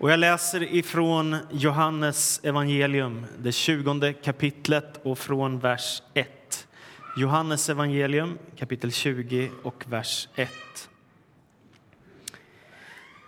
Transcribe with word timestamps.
Och 0.00 0.10
jag 0.10 0.18
läser 0.18 0.62
ifrån 0.74 1.36
Johannes 1.50 2.40
evangelium, 2.44 3.26
det 3.38 3.52
20 3.52 4.12
kapitlet 4.12 5.00
och 5.02 5.18
från 5.18 5.58
vers 5.58 6.02
1. 6.14 6.68
Johannes 7.16 7.68
evangelium, 7.68 8.38
kapitel 8.56 8.92
20 8.92 9.50
och 9.62 9.84
vers 9.88 10.28
1. 10.34 10.50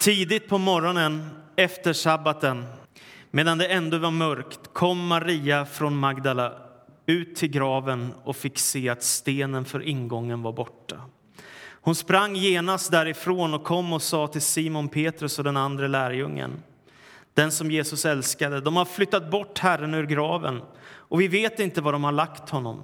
Tidigt 0.00 0.48
på 0.48 0.58
morgonen 0.58 1.28
efter 1.56 1.92
sabbaten, 1.92 2.64
medan 3.30 3.58
det 3.58 3.66
ändå 3.66 3.98
var 3.98 4.10
mörkt, 4.10 4.60
kom 4.72 5.06
Maria 5.06 5.66
från 5.66 5.96
Magdala 5.96 6.52
ut 7.06 7.36
till 7.36 7.50
graven 7.50 8.14
och 8.24 8.36
fick 8.36 8.58
se 8.58 8.88
att 8.88 9.02
stenen 9.02 9.64
för 9.64 9.82
ingången 9.82 10.42
var 10.42 10.52
borta. 10.52 11.00
Hon 11.84 11.94
sprang 11.94 12.36
genast 12.36 12.90
därifrån 12.90 13.54
och 13.54 13.64
kom 13.64 13.92
och 13.92 14.02
sa 14.02 14.26
till 14.26 14.42
Simon 14.42 14.88
Petrus 14.88 15.38
och 15.38 15.44
den 15.44 15.56
andra 15.56 15.86
lärjungen, 15.86 16.62
den 17.34 17.52
som 17.52 17.70
Jesus 17.70 18.04
älskade, 18.04 18.60
de 18.60 18.76
har 18.76 18.84
flyttat 18.84 19.30
bort 19.30 19.58
Herren 19.58 19.94
ur 19.94 20.06
graven 20.06 20.62
och 20.84 21.20
vi 21.20 21.28
vet 21.28 21.60
inte 21.60 21.80
var 21.80 21.92
de 21.92 22.04
har 22.04 22.12
lagt 22.12 22.50
honom. 22.50 22.82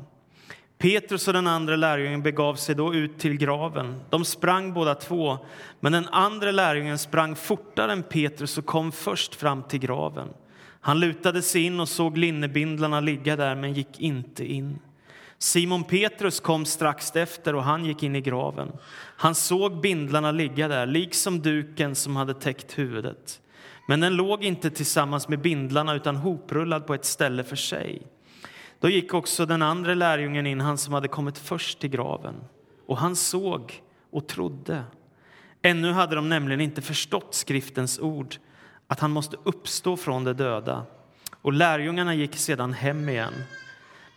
Petrus 0.78 1.28
och 1.28 1.34
den 1.34 1.46
andra 1.46 1.76
lärjungen 1.76 2.22
begav 2.22 2.54
sig 2.54 2.74
då 2.74 2.94
ut 2.94 3.18
till 3.18 3.36
graven. 3.36 4.00
De 4.10 4.24
sprang 4.24 4.72
båda 4.74 4.94
två, 4.94 5.38
men 5.80 5.92
den 5.92 6.08
andra 6.08 6.50
lärjungen 6.50 6.98
sprang 6.98 7.36
fortare 7.36 7.92
än 7.92 8.02
Petrus 8.02 8.58
och 8.58 8.66
kom 8.66 8.92
först 8.92 9.34
fram 9.34 9.62
till 9.62 9.80
graven. 9.80 10.28
Han 10.80 11.00
lutade 11.00 11.42
sig 11.42 11.62
in 11.62 11.80
och 11.80 11.88
såg 11.88 12.18
linnebindlarna 12.18 13.00
ligga 13.00 13.36
där, 13.36 13.54
men 13.54 13.72
gick 13.72 14.00
inte 14.00 14.52
in. 14.52 14.78
Simon 15.38 15.84
Petrus 15.84 16.40
kom 16.40 16.64
strax 16.64 17.16
efter 17.16 17.54
och 17.54 17.64
han 17.64 17.84
gick 17.84 18.02
in 18.02 18.16
i 18.16 18.20
graven. 18.20 18.72
Han 19.16 19.34
såg 19.34 19.80
bindlarna 19.80 20.30
ligga 20.30 20.68
där, 20.68 20.86
liksom 20.86 21.40
duken 21.40 21.94
som 21.94 22.16
hade 22.16 22.34
täckt 22.34 22.78
huvudet. 22.78 23.40
Men 23.88 24.00
den 24.00 24.16
låg 24.16 24.44
inte 24.44 24.70
tillsammans 24.70 25.28
med 25.28 25.40
bindlarna 25.40 25.94
utan 25.94 26.16
hoprullad 26.16 26.86
på 26.86 26.94
ett 26.94 27.04
ställe 27.04 27.44
för 27.44 27.56
sig. 27.56 28.02
Då 28.80 28.88
gick 28.88 29.14
också 29.14 29.46
den 29.46 29.62
andra 29.62 29.94
lärjungen 29.94 30.46
in, 30.46 30.60
han 30.60 30.78
som 30.78 30.94
hade 30.94 31.08
kommit 31.08 31.38
först 31.38 31.80
till 31.80 31.90
graven. 31.90 32.34
Och 32.86 32.98
han 32.98 33.16
såg 33.16 33.82
och 34.10 34.28
trodde. 34.28 34.84
Ännu 35.62 35.92
hade 35.92 36.14
de 36.14 36.28
nämligen 36.28 36.60
inte 36.60 36.82
förstått 36.82 37.34
skriftens 37.34 37.98
ord, 37.98 38.36
att 38.86 39.00
han 39.00 39.10
måste 39.10 39.36
uppstå 39.44 39.96
från 39.96 40.24
de 40.24 40.32
döda. 40.32 40.86
Och 41.42 41.52
lärjungarna 41.52 42.14
gick 42.14 42.36
sedan 42.36 42.72
hem 42.72 43.08
igen. 43.08 43.32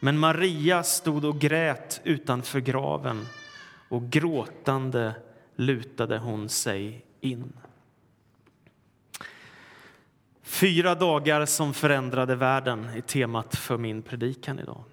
Men 0.03 0.19
Maria 0.19 0.83
stod 0.83 1.25
och 1.25 1.39
grät 1.39 2.01
utanför 2.03 2.59
graven 2.59 3.27
och 3.89 4.09
gråtande 4.09 5.13
lutade 5.55 6.17
hon 6.17 6.49
sig 6.49 7.05
in. 7.21 7.53
Fyra 10.43 10.95
dagar 10.95 11.45
som 11.45 11.73
förändrade 11.73 12.35
världen 12.35 12.85
är 12.85 13.01
temat 13.01 13.55
för 13.55 13.77
min 13.77 14.01
predikan 14.01 14.59
idag. 14.59 14.83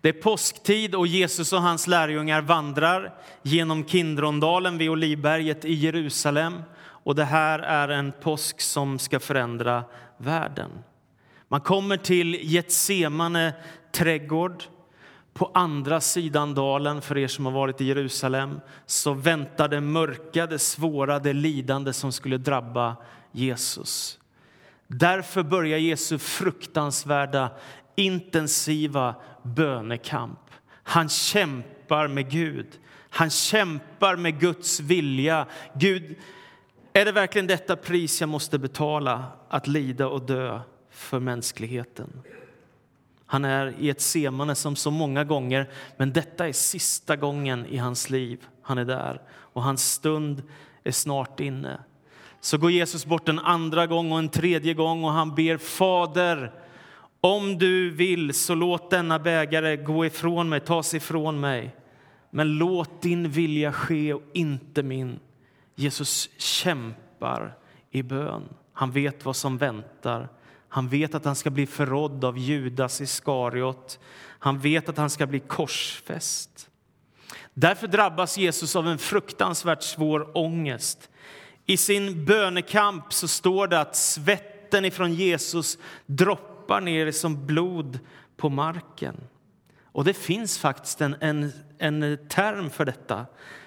Det 0.00 0.08
är 0.08 0.22
påsktid 0.22 0.94
och 0.94 1.06
Jesus 1.06 1.52
och 1.52 1.62
hans 1.62 1.86
lärjungar 1.86 2.42
vandrar 2.42 3.14
genom 3.42 3.84
Kindrondalen 3.84 4.78
vid 4.78 4.90
Olivberget 4.90 5.64
i 5.64 5.72
Jerusalem. 5.72 6.62
Och 6.76 7.14
det 7.14 7.24
här 7.24 7.58
är 7.58 7.88
en 7.88 8.12
påsk 8.12 8.60
som 8.60 8.98
ska 8.98 9.20
förändra 9.20 9.84
världen. 10.16 10.70
Man 11.54 11.60
kommer 11.60 11.96
till 11.96 12.34
Getsemane 12.42 13.54
trädgård. 13.92 14.64
På 15.34 15.50
andra 15.54 16.00
sidan 16.00 16.54
dalen, 16.54 17.02
för 17.02 17.18
er 17.18 17.28
som 17.28 17.44
har 17.44 17.52
varit 17.52 17.80
i 17.80 17.84
Jerusalem, 17.84 18.60
så 18.86 19.12
väntar 19.12 19.68
det 19.68 19.80
mörka, 19.80 20.46
det 20.46 20.58
svåra, 20.58 21.18
det 21.18 21.32
lidande 21.32 21.92
som 21.92 22.12
skulle 22.12 22.38
drabba 22.38 22.96
Jesus. 23.32 24.18
Därför 24.86 25.42
börjar 25.42 25.78
Jesu 25.78 26.18
fruktansvärda, 26.18 27.50
intensiva 27.96 29.14
bönekamp. 29.42 30.40
Han 30.82 31.08
kämpar 31.08 32.08
med 32.08 32.30
Gud. 32.30 32.68
Han 33.10 33.30
kämpar 33.30 34.16
med 34.16 34.40
Guds 34.40 34.80
vilja. 34.80 35.46
Gud, 35.74 36.16
är 36.92 37.04
det 37.04 37.12
verkligen 37.12 37.46
detta 37.46 37.76
pris 37.76 38.20
jag 38.20 38.28
måste 38.28 38.58
betala, 38.58 39.24
att 39.48 39.66
lida 39.66 40.06
och 40.06 40.26
dö 40.26 40.60
för 41.04 41.20
mänskligheten? 41.20 42.22
Han 43.26 43.44
är 43.44 43.74
i 43.78 43.90
ett 43.90 44.00
semane 44.00 44.54
som 44.54 44.76
så 44.76 44.90
många 44.90 45.24
gånger, 45.24 45.70
men 45.96 46.12
detta 46.12 46.48
är 46.48 46.52
sista 46.52 47.16
gången 47.16 47.66
i 47.66 47.76
hans 47.76 48.10
liv 48.10 48.46
han 48.62 48.78
är 48.78 48.84
där. 48.84 49.22
Och 49.30 49.62
hans 49.62 49.92
stund 49.92 50.42
är 50.84 50.90
snart 50.90 51.40
inne. 51.40 51.80
Så 52.40 52.58
går 52.58 52.70
Jesus 52.70 53.06
bort 53.06 53.28
en 53.28 53.38
andra 53.38 53.86
gång 53.86 54.12
och 54.12 54.18
en 54.18 54.28
tredje 54.28 54.74
gång 54.74 55.04
och 55.04 55.10
han 55.10 55.34
ber 55.34 55.56
Fader, 55.56 56.52
om 57.20 57.58
du 57.58 57.90
vill 57.90 58.34
så 58.34 58.54
låt 58.54 58.90
denna 58.90 59.18
bägare 59.18 59.76
gå 59.76 60.06
ifrån 60.06 60.48
mig, 60.48 60.60
tas 60.60 60.94
ifrån 60.94 61.40
mig. 61.40 61.76
Men 62.30 62.58
låt 62.58 63.02
din 63.02 63.30
vilja 63.30 63.72
ske 63.72 64.14
och 64.14 64.22
inte 64.32 64.82
min. 64.82 65.18
Jesus 65.74 66.30
kämpar 66.38 67.54
i 67.90 68.02
bön. 68.02 68.42
Han 68.72 68.90
vet 68.90 69.24
vad 69.24 69.36
som 69.36 69.58
väntar. 69.58 70.28
Han 70.74 70.88
vet 70.88 71.14
att 71.14 71.24
han 71.24 71.36
ska 71.36 71.50
bli 71.50 71.66
förrådd 71.66 72.24
av 72.24 72.38
Judas 72.38 73.00
Iskariot. 73.00 73.98
Han 74.38 74.58
vet 74.58 74.88
att 74.88 74.96
han 74.96 75.10
ska 75.10 75.26
bli 75.26 75.40
korsfäst. 75.40 76.70
Därför 77.52 77.86
drabbas 77.86 78.38
Jesus 78.38 78.76
av 78.76 78.88
en 78.88 78.98
fruktansvärt 78.98 79.82
svår 79.82 80.38
ångest. 80.38 81.10
I 81.66 81.76
sin 81.76 82.24
bönekamp 82.24 83.12
så 83.12 83.28
står 83.28 83.66
det 83.66 83.80
att 83.80 83.96
svetten 83.96 84.84
ifrån 84.84 85.14
Jesus 85.14 85.78
droppar 86.06 86.80
ner 86.80 87.12
som 87.12 87.46
blod 87.46 87.98
på 88.36 88.48
marken. 88.48 89.16
Och 89.84 90.04
det 90.04 90.14
finns 90.14 90.58
faktiskt 90.58 91.00
en, 91.00 91.16
en, 91.20 91.52
en 91.78 92.28
term 92.28 92.70
för 92.70 92.84
detta. 92.84 93.26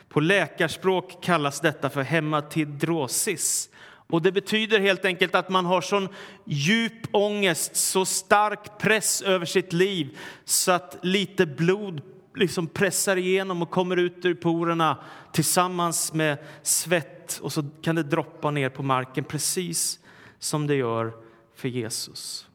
På 0.10 0.20
läkarspråk 0.20 1.24
kallas 1.24 1.60
detta 1.60 1.90
för 1.90 2.02
hematidrosis. 2.02 3.70
Och 4.10 4.22
det 4.22 4.32
betyder 4.32 4.80
helt 4.80 5.06
enkelt 5.06 5.36
att 5.36 5.50
man 5.50 5.66
har 5.66 5.82
sån 5.82 6.10
djup 6.46 7.08
ångest, 7.12 7.76
så 7.76 8.06
stark 8.06 8.78
press 8.80 9.22
över 9.22 9.46
sitt 9.46 9.74
liv 9.74 10.18
så 10.46 10.72
att 10.72 10.98
lite 11.02 11.46
blod 11.46 12.02
liksom 12.36 12.68
pressar 12.68 13.18
igenom 13.18 13.62
och 13.62 13.70
kommer 13.70 13.98
ut 13.98 14.26
ur 14.26 14.36
porerna 14.36 14.98
tillsammans 15.34 16.14
med 16.14 16.38
svett 16.64 17.40
och 17.42 17.54
så 17.54 17.66
kan 17.82 17.96
det 17.96 18.04
droppa 18.04 18.52
ner 18.52 18.70
på 18.70 18.84
marken 18.84 19.24
precis 19.24 20.00
som 20.40 20.68
det 20.68 20.76
gör 20.76 21.14
för 21.56 21.68
Jesus. 21.68 22.48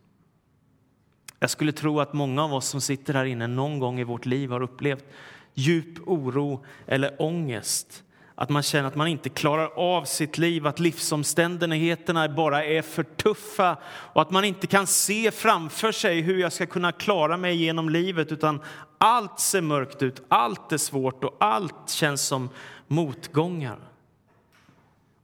Jag 1.38 1.50
skulle 1.50 1.72
tro 1.72 2.00
att 2.00 2.12
många 2.12 2.44
av 2.44 2.54
oss 2.54 2.68
som 2.68 2.80
sitter 2.80 3.14
här 3.14 3.24
inne 3.24 3.46
någon 3.46 3.78
gång 3.78 4.00
i 4.00 4.04
vårt 4.04 4.26
liv 4.26 4.50
har 4.50 4.62
upplevt 4.62 5.04
djup 5.54 6.08
oro 6.08 6.64
eller 6.86 7.22
ångest 7.22 8.04
att 8.34 8.48
man 8.48 8.62
känner 8.62 8.88
att 8.88 8.94
man 8.94 9.06
inte 9.06 9.28
klarar 9.28 9.70
av 9.76 10.04
sitt 10.04 10.38
liv, 10.38 10.66
att 10.66 10.80
livsomständigheterna 10.80 12.28
bara 12.28 12.64
är 12.64 12.82
för 12.82 13.02
tuffa 13.02 13.76
och 13.84 14.22
att 14.22 14.30
man 14.30 14.44
inte 14.44 14.66
kan 14.66 14.86
se 14.86 15.30
framför 15.30 15.92
sig 15.92 16.20
hur 16.20 16.38
jag 16.38 16.52
ska 16.52 16.66
kunna 16.66 16.92
klara 16.92 17.36
mig 17.36 17.56
genom 17.56 17.88
livet 17.88 18.32
utan 18.32 18.60
allt 18.98 19.40
ser 19.40 19.60
mörkt 19.60 20.02
ut, 20.02 20.22
allt 20.28 20.72
är 20.72 20.78
svårt 20.78 21.24
och 21.24 21.36
allt 21.40 21.90
känns 21.90 22.22
som 22.22 22.48
motgångar. 22.86 23.78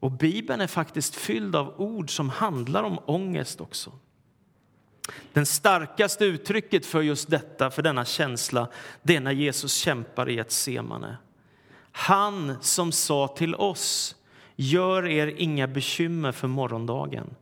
Och 0.01 0.11
Bibeln 0.11 0.61
är 0.61 0.67
faktiskt 0.67 1.15
fylld 1.15 1.57
av 1.57 1.75
ord 1.81 2.17
som 2.17 2.31
handlar 2.31 2.83
om 2.83 2.99
ångest 3.07 3.61
också. 3.61 3.93
Det 5.33 5.47
starkaste 5.47 6.25
uttrycket 6.25 6.87
för 6.87 7.03
just 7.03 7.31
detta, 7.31 7.71
för 7.71 7.83
denna 7.83 8.05
känsla, 8.05 8.69
det 9.03 9.17
är 9.17 9.21
när 9.21 9.33
Jesus 9.33 9.75
kämpar 9.75 10.29
i 10.29 10.39
ett 10.39 10.51
semane. 10.51 11.17
Han 11.93 12.57
som 12.61 12.93
sa 12.93 13.29
till 13.29 13.55
oss, 13.55 14.17
gör 14.57 15.07
er 15.07 15.35
inga 15.37 15.67
bekymmer 15.67 16.33
för 16.33 16.49
morgondagen. 16.49 17.35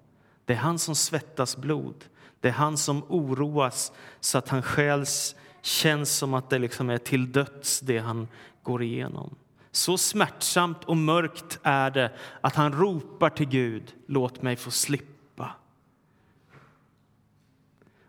Det 0.44 0.52
är 0.52 0.56
han 0.56 0.78
som 0.78 0.94
svettas 0.94 1.56
blod. 1.56 2.04
Det 2.40 2.48
är 2.48 2.52
han 2.52 2.76
som 2.76 3.02
oroas 3.08 3.92
så 4.20 4.38
att 4.38 4.48
han 4.48 4.62
själs 4.62 5.36
känns 5.62 6.16
som 6.16 6.34
att 6.34 6.50
det 6.50 6.58
liksom 6.58 6.90
är 6.90 6.98
till 6.98 7.32
döds 7.32 7.80
det 7.80 7.98
han 7.98 8.28
går 8.62 8.82
igenom. 8.82 9.34
Så 9.72 9.98
smärtsamt 9.98 10.84
och 10.84 10.96
mörkt 10.96 11.58
är 11.62 11.90
det 11.90 12.12
att 12.40 12.54
han 12.54 12.72
ropar 12.72 13.30
till 13.30 13.48
Gud, 13.48 13.94
låt 14.06 14.42
mig 14.42 14.56
få 14.56 14.70
slippa 14.70 15.15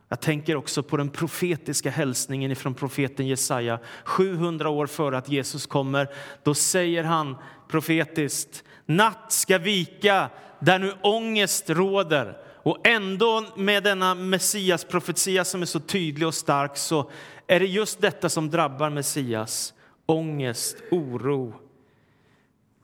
jag 0.10 0.20
tänker 0.20 0.56
också 0.56 0.84
på 0.84 0.98
den 0.98 1.10
profetiska 1.10 1.90
hälsningen 1.90 2.56
från 2.56 2.74
profeten 2.74 3.28
Jesaja. 3.28 3.80
700 4.04 4.70
år 4.70 4.88
före 4.88 5.18
att 5.18 5.30
Jesus 5.30 5.66
kommer, 5.66 6.08
då 6.44 6.54
säger 6.54 7.04
han 7.04 7.36
profetiskt 7.68 8.64
Natt 8.86 9.32
ska 9.32 9.58
vika 9.58 10.30
där 10.60 10.80
nu 10.80 10.94
ångest 11.02 11.70
råder. 11.70 12.38
Och 12.48 12.88
ändå 12.88 13.46
med 13.56 13.84
denna 13.84 14.16
Messias 14.16 14.84
profetia 14.84 15.46
som 15.46 15.62
är 15.62 15.66
så 15.66 15.80
tydlig 15.80 16.28
och 16.28 16.34
stark 16.34 16.78
så 16.78 17.12
är 17.48 17.60
det 17.60 17.66
just 17.66 18.02
detta 18.02 18.30
som 18.30 18.50
drabbar 18.50 18.90
Messias. 18.90 19.74
Ångest, 20.06 20.78
oro. 20.92 21.54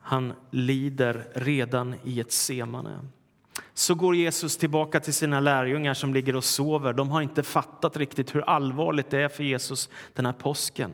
Han 0.01 0.33
lider 0.51 1.27
redan 1.33 1.95
i 2.03 2.19
ett 2.19 2.31
semane 2.31 2.99
så 3.73 3.95
går 3.95 4.15
Jesus 4.15 4.57
tillbaka 4.57 4.99
till 4.99 5.13
sina 5.13 5.39
lärjungar 5.39 5.93
som 5.93 6.13
ligger 6.13 6.35
och 6.35 6.43
sover. 6.43 6.93
De 6.93 7.09
har 7.09 7.21
inte 7.21 7.43
fattat 7.43 7.97
riktigt 7.97 8.35
hur 8.35 8.41
allvarligt 8.41 9.09
det 9.09 9.21
är 9.21 9.29
för 9.29 9.43
Jesus 9.43 9.89
den 10.13 10.25
här 10.25 10.33
påsken. 10.33 10.91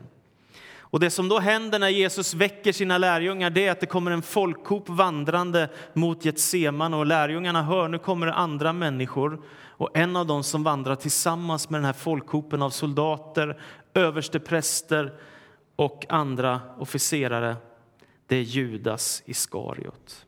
Och 0.90 1.00
det 1.00 1.10
som 1.10 1.28
då 1.28 1.38
händer 1.38 1.78
när 1.78 1.88
Jesus 1.88 2.34
väcker 2.34 2.72
sina 2.72 2.98
lärjungar 2.98 3.50
det 3.50 3.66
är 3.66 3.72
att 3.72 3.80
det 3.80 3.86
kommer 3.86 4.10
en 4.10 4.22
folkhop 4.22 4.88
vandrande 4.88 5.68
mot 5.92 6.24
Getsemane 6.24 6.96
och 6.96 7.06
lärjungarna 7.06 7.62
hör 7.62 7.88
nu 7.88 7.98
kommer 7.98 8.26
det 8.26 8.34
andra 8.34 8.72
människor 8.72 9.42
och 9.68 9.90
en 9.94 10.16
av 10.16 10.26
dem 10.26 10.42
som 10.42 10.62
vandrar 10.62 10.94
tillsammans 10.94 11.70
med 11.70 11.80
den 11.80 11.84
här 11.84 11.92
folkhopen 11.92 12.62
av 12.62 12.70
soldater, 12.70 13.60
överstepräster 13.94 15.12
och 15.76 16.06
andra 16.08 16.60
officerare 16.78 17.56
det 18.26 18.36
är 18.36 18.42
Judas 18.42 19.22
Iskariot. 19.26 20.26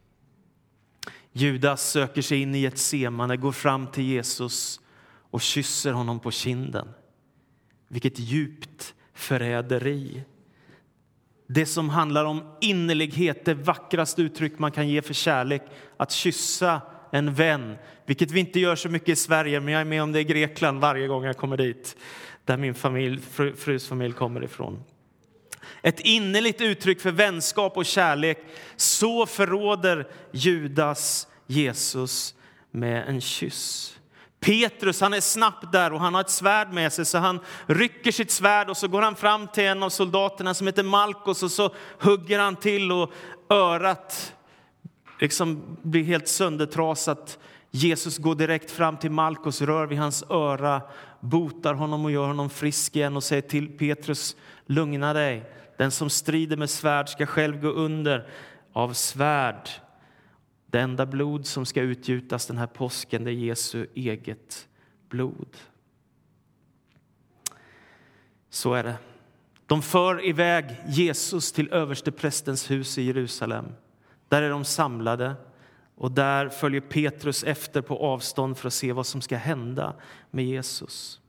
Judas 1.32 1.90
söker 1.90 2.22
sig 2.22 2.42
in 2.42 2.54
i 2.54 2.64
ett 2.64 2.78
semane, 2.78 3.36
går 3.36 3.52
fram 3.52 3.86
till 3.86 4.04
Jesus 4.04 4.80
och 5.30 5.40
kysser 5.40 5.92
honom 5.92 6.20
på 6.20 6.30
kinden. 6.30 6.88
Vilket 7.88 8.18
djupt 8.18 8.94
förräderi. 9.14 10.22
Det 11.46 11.66
som 11.66 11.88
handlar 11.88 12.24
om 12.24 12.42
innerlighet, 12.60 13.44
det 13.44 13.54
vackraste 13.54 14.22
uttryck 14.22 14.58
man 14.58 14.72
kan 14.72 14.88
ge 14.88 15.02
för 15.02 15.14
kärlek, 15.14 15.62
att 15.96 16.12
kyssa 16.12 16.80
en 17.12 17.34
vän, 17.34 17.76
vilket 18.06 18.30
vi 18.30 18.40
inte 18.40 18.60
gör 18.60 18.76
så 18.76 18.88
mycket 18.88 19.08
i 19.08 19.16
Sverige, 19.16 19.60
men 19.60 19.74
jag 19.74 19.80
är 19.80 19.84
med 19.84 20.02
om 20.02 20.12
det 20.12 20.20
i 20.20 20.24
Grekland 20.24 20.80
varje 20.80 21.06
gång 21.06 21.24
jag 21.24 21.36
kommer 21.36 21.56
dit, 21.56 21.96
där 22.44 22.56
min 22.56 22.74
familj, 22.74 23.20
frus 23.56 23.88
familj 23.88 24.14
kommer 24.14 24.44
ifrån. 24.44 24.82
Ett 25.82 26.00
innerligt 26.00 26.60
uttryck 26.60 27.00
för 27.00 27.10
vänskap 27.10 27.76
och 27.76 27.86
kärlek. 27.86 28.38
Så 28.76 29.26
förråder 29.26 30.08
Judas 30.32 31.26
Jesus 31.46 32.34
med 32.70 33.08
en 33.08 33.20
kyss. 33.20 33.98
Petrus 34.40 35.00
han 35.00 35.14
är 35.14 35.20
snabbt 35.20 35.72
där 35.72 35.92
och 35.92 36.00
han 36.00 36.14
har 36.14 36.20
ett 36.20 36.30
svärd 36.30 36.72
med 36.72 36.92
sig 36.92 37.04
så 37.04 37.18
han 37.18 37.40
rycker 37.66 38.12
sitt 38.12 38.30
svärd 38.30 38.70
och 38.70 38.76
så 38.76 38.88
går 38.88 39.02
han 39.02 39.16
fram 39.16 39.48
till 39.48 39.64
en 39.64 39.82
av 39.82 39.90
soldaterna 39.90 40.54
som 40.54 40.66
heter 40.66 40.82
Malkos 40.82 41.42
och 41.42 41.50
så 41.50 41.74
hugger 41.98 42.38
han 42.38 42.56
till 42.56 42.92
och 42.92 43.12
örat 43.50 44.34
liksom 45.22 45.76
blir 45.82 46.04
helt 46.04 46.28
söndertrasat. 46.28 47.38
Jesus 47.74 48.18
går 48.18 48.34
direkt 48.34 48.70
fram 48.70 48.96
till 48.96 49.10
Malkos, 49.10 49.62
rör 49.62 49.86
vid 49.86 49.98
hans 49.98 50.24
öra, 50.30 50.82
botar 51.20 51.74
honom 51.74 52.04
och 52.04 52.10
gör 52.10 52.26
honom 52.26 52.50
frisk 52.50 52.96
igen 52.96 53.16
och 53.16 53.24
säger 53.24 53.42
till 53.42 53.78
Petrus, 53.78 54.36
lugna 54.66 55.12
dig. 55.12 55.52
Den 55.76 55.90
som 55.90 56.10
strider 56.10 56.56
med 56.56 56.70
svärd 56.70 57.08
ska 57.08 57.26
själv 57.26 57.60
gå 57.60 57.68
under 57.68 58.28
av 58.72 58.92
svärd. 58.92 59.68
Det 60.66 60.80
enda 60.80 61.06
blod 61.06 61.46
som 61.46 61.66
ska 61.66 61.80
utgjutas 61.80 62.46
den 62.46 62.58
här 62.58 62.66
påsken 62.66 63.24
det 63.24 63.30
är 63.30 63.34
Jesu 63.34 63.86
eget 63.94 64.68
blod. 65.08 65.56
Så 68.50 68.74
är 68.74 68.84
det. 68.84 68.96
De 69.66 69.82
för 69.82 70.24
iväg 70.24 70.76
Jesus 70.86 71.52
till 71.52 71.72
översteprästens 71.72 72.70
hus 72.70 72.98
i 72.98 73.02
Jerusalem. 73.02 73.66
Där 74.28 74.42
är 74.42 74.50
de 74.50 74.64
samlade 74.64 75.34
och 75.94 76.12
där 76.12 76.48
följer 76.48 76.80
Petrus 76.80 77.44
efter 77.44 77.82
på 77.82 77.98
avstånd 77.98 78.58
för 78.58 78.66
att 78.66 78.74
se 78.74 78.92
vad 78.92 79.06
som 79.06 79.20
ska 79.20 79.36
hända 79.36 79.94
med 80.30 80.44
Jesus 80.44 81.21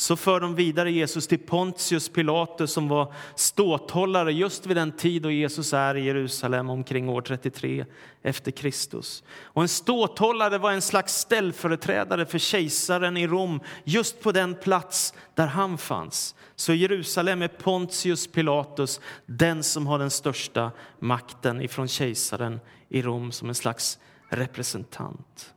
så 0.00 0.16
för 0.16 0.40
de 0.40 0.54
vidare 0.54 0.92
Jesus 0.92 1.26
till 1.26 1.38
Pontius 1.38 2.08
Pilatus 2.08 2.72
som 2.72 2.88
var 2.88 3.12
ståthållare 3.34 4.32
just 4.32 4.66
vid 4.66 4.76
den 4.76 4.92
tid 4.92 5.22
då 5.22 5.30
Jesus 5.30 5.72
är 5.72 5.96
i 5.96 6.04
Jerusalem 6.04 6.70
omkring 6.70 7.08
år 7.08 7.22
33 7.22 7.84
efter 8.22 8.50
Kristus. 8.50 9.22
Och 9.42 9.62
en 9.62 9.68
ståthållare 9.68 10.58
var 10.58 10.72
en 10.72 10.82
slags 10.82 11.14
ställföreträdare 11.14 12.26
för 12.26 12.38
kejsaren 12.38 13.16
i 13.16 13.26
Rom 13.26 13.60
just 13.84 14.20
på 14.20 14.32
den 14.32 14.54
plats 14.54 15.14
där 15.34 15.46
han 15.46 15.78
fanns. 15.78 16.34
Så 16.56 16.72
i 16.72 16.76
Jerusalem 16.76 17.42
är 17.42 17.48
Pontius 17.48 18.26
Pilatus 18.26 19.00
den 19.26 19.62
som 19.62 19.86
har 19.86 19.98
den 19.98 20.10
största 20.10 20.70
makten 20.98 21.62
ifrån 21.62 21.88
kejsaren 21.88 22.60
i 22.88 23.02
Rom 23.02 23.32
som 23.32 23.48
en 23.48 23.54
slags 23.54 23.98
representant. 24.28 25.54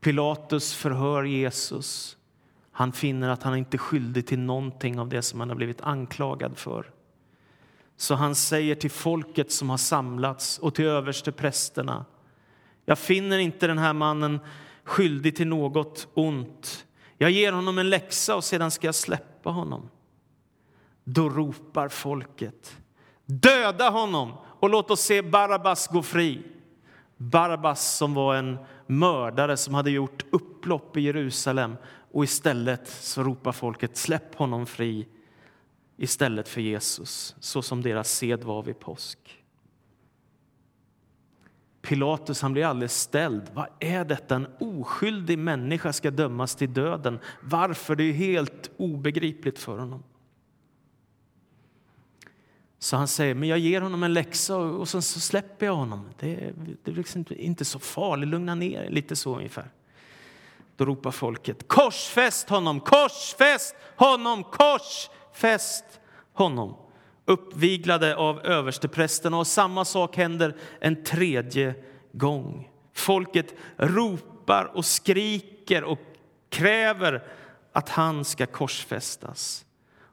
Pilatus 0.00 0.74
förhör 0.74 1.24
Jesus 1.24 2.16
han 2.72 2.92
finner 2.92 3.28
att 3.28 3.42
han 3.42 3.56
inte 3.56 3.76
är 3.76 3.78
skyldig 3.78 4.26
till 4.26 4.38
någonting 4.38 4.98
av 4.98 5.08
det 5.08 5.22
som 5.22 5.40
han 5.40 5.48
har 5.48 5.56
blivit 5.56 5.80
anklagad 5.80 6.58
för. 6.58 6.90
Så 7.96 8.14
han 8.14 8.34
säger 8.34 8.74
till 8.74 8.90
folket 8.90 9.52
som 9.52 9.70
har 9.70 9.76
samlats 9.76 10.58
och 10.58 10.74
till 10.74 10.84
översteprästerna 10.84 12.04
jag 12.84 12.98
finner 12.98 13.38
inte 13.38 13.66
den 13.66 13.78
här 13.78 13.92
mannen 13.92 14.40
skyldig 14.84 15.36
till 15.36 15.46
något 15.46 16.08
ont. 16.14 16.86
Jag 17.18 17.30
ger 17.30 17.52
honom 17.52 17.78
en 17.78 17.90
läxa 17.90 18.36
och 18.36 18.44
sedan 18.44 18.70
ska 18.70 18.88
jag 18.88 18.94
släppa 18.94 19.50
honom. 19.50 19.88
Då 21.04 21.28
ropar 21.28 21.88
folket 21.88 22.76
döda 23.24 23.90
honom 23.90 24.32
och 24.60 24.70
låt 24.70 24.90
oss 24.90 25.00
se 25.00 25.22
Barabbas 25.22 25.88
gå 25.88 26.02
fri. 26.02 26.42
Barabbas 27.16 27.96
som 27.96 28.14
var 28.14 28.34
en 28.34 28.58
mördare 28.86 29.56
som 29.56 29.74
hade 29.74 29.90
gjort 29.90 30.24
upplopp 30.32 30.96
i 30.96 31.00
Jerusalem 31.00 31.76
och 32.12 32.24
istället 32.24 32.88
så 32.88 33.22
ropar 33.22 33.52
folket 33.52 33.96
släpp 33.96 34.34
honom 34.34 34.66
fri 34.66 35.06
istället 35.96 36.48
för 36.48 36.60
Jesus, 36.60 37.36
så 37.40 37.62
som 37.62 37.82
deras 37.82 38.12
sed 38.12 38.44
var 38.44 38.62
vid 38.62 38.78
påsk. 38.78 39.42
Pilatus 41.82 42.42
han 42.42 42.52
blir 42.52 42.64
alldeles 42.64 43.00
ställd. 43.00 43.42
Vad 43.54 43.66
är 43.80 44.04
detta? 44.04 44.36
En 44.36 44.46
oskyldig 44.60 45.38
människa 45.38 45.92
ska 45.92 46.10
dömas 46.10 46.54
till 46.54 46.72
döden. 46.72 47.18
Varför? 47.42 47.96
Det 47.96 48.04
är 48.04 48.12
helt 48.12 48.70
obegripligt 48.76 49.58
för 49.58 49.78
honom. 49.78 50.02
Så 52.78 52.96
han 52.96 53.08
säger, 53.08 53.34
men 53.34 53.48
jag 53.48 53.58
ger 53.58 53.80
honom 53.80 54.02
en 54.02 54.12
läxa 54.12 54.56
och 54.56 54.88
sen 54.88 55.02
så 55.02 55.20
släpper 55.20 55.66
jag 55.66 55.76
honom. 55.76 56.08
Det 56.18 56.34
är, 56.34 56.54
det 56.84 56.90
är 56.90 56.94
liksom 56.94 57.24
inte 57.28 57.64
så 57.64 57.78
farligt, 57.78 58.28
lugna 58.28 58.54
ner 58.54 58.90
lite 58.90 59.16
så 59.16 59.36
ungefär. 59.36 59.70
Då 60.76 60.84
ropar 60.84 61.10
folket 61.10 61.68
korsfäst 61.68 62.48
honom, 62.48 62.80
korsfäst 62.80 63.74
honom, 63.96 64.44
korsfäst 64.44 65.84
honom. 66.32 66.76
Uppviglade 67.24 68.16
av 68.16 68.46
översteprästerna 68.46 69.38
och 69.38 69.46
samma 69.46 69.84
sak 69.84 70.16
händer 70.16 70.56
en 70.80 71.04
tredje 71.04 71.74
gång. 72.12 72.70
Folket 72.94 73.54
ropar 73.76 74.70
och 74.76 74.84
skriker 74.84 75.84
och 75.84 75.98
kräver 76.50 77.22
att 77.72 77.88
han 77.88 78.24
ska 78.24 78.46
korsfästas. 78.46 79.64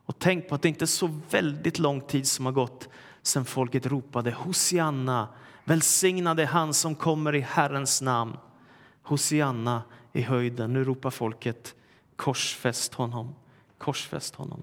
Och 0.05 0.19
tänk 0.19 0.49
på 0.49 0.55
att 0.55 0.61
det 0.61 0.69
inte 0.69 0.85
är 0.85 0.87
så 0.87 1.19
väldigt 1.29 1.79
lång 1.79 2.01
tid 2.01 2.27
som 2.27 2.45
har 2.45 2.53
gått 2.53 2.89
sedan 3.21 3.45
folket 3.45 3.85
ropade 3.85 4.31
Hosianna, 4.31 5.27
välsignade 5.63 6.45
han 6.45 6.73
som 6.73 6.95
kommer 6.95 7.35
i 7.35 7.39
Herrens 7.39 8.01
namn. 8.01 8.37
Hosianna 9.03 9.83
i 10.13 10.21
höjden. 10.21 10.73
Nu 10.73 10.83
ropar 10.83 11.09
folket 11.09 11.75
korsfäst 12.15 12.93
honom, 12.93 13.35
korsfäst 13.77 14.35
honom. 14.35 14.61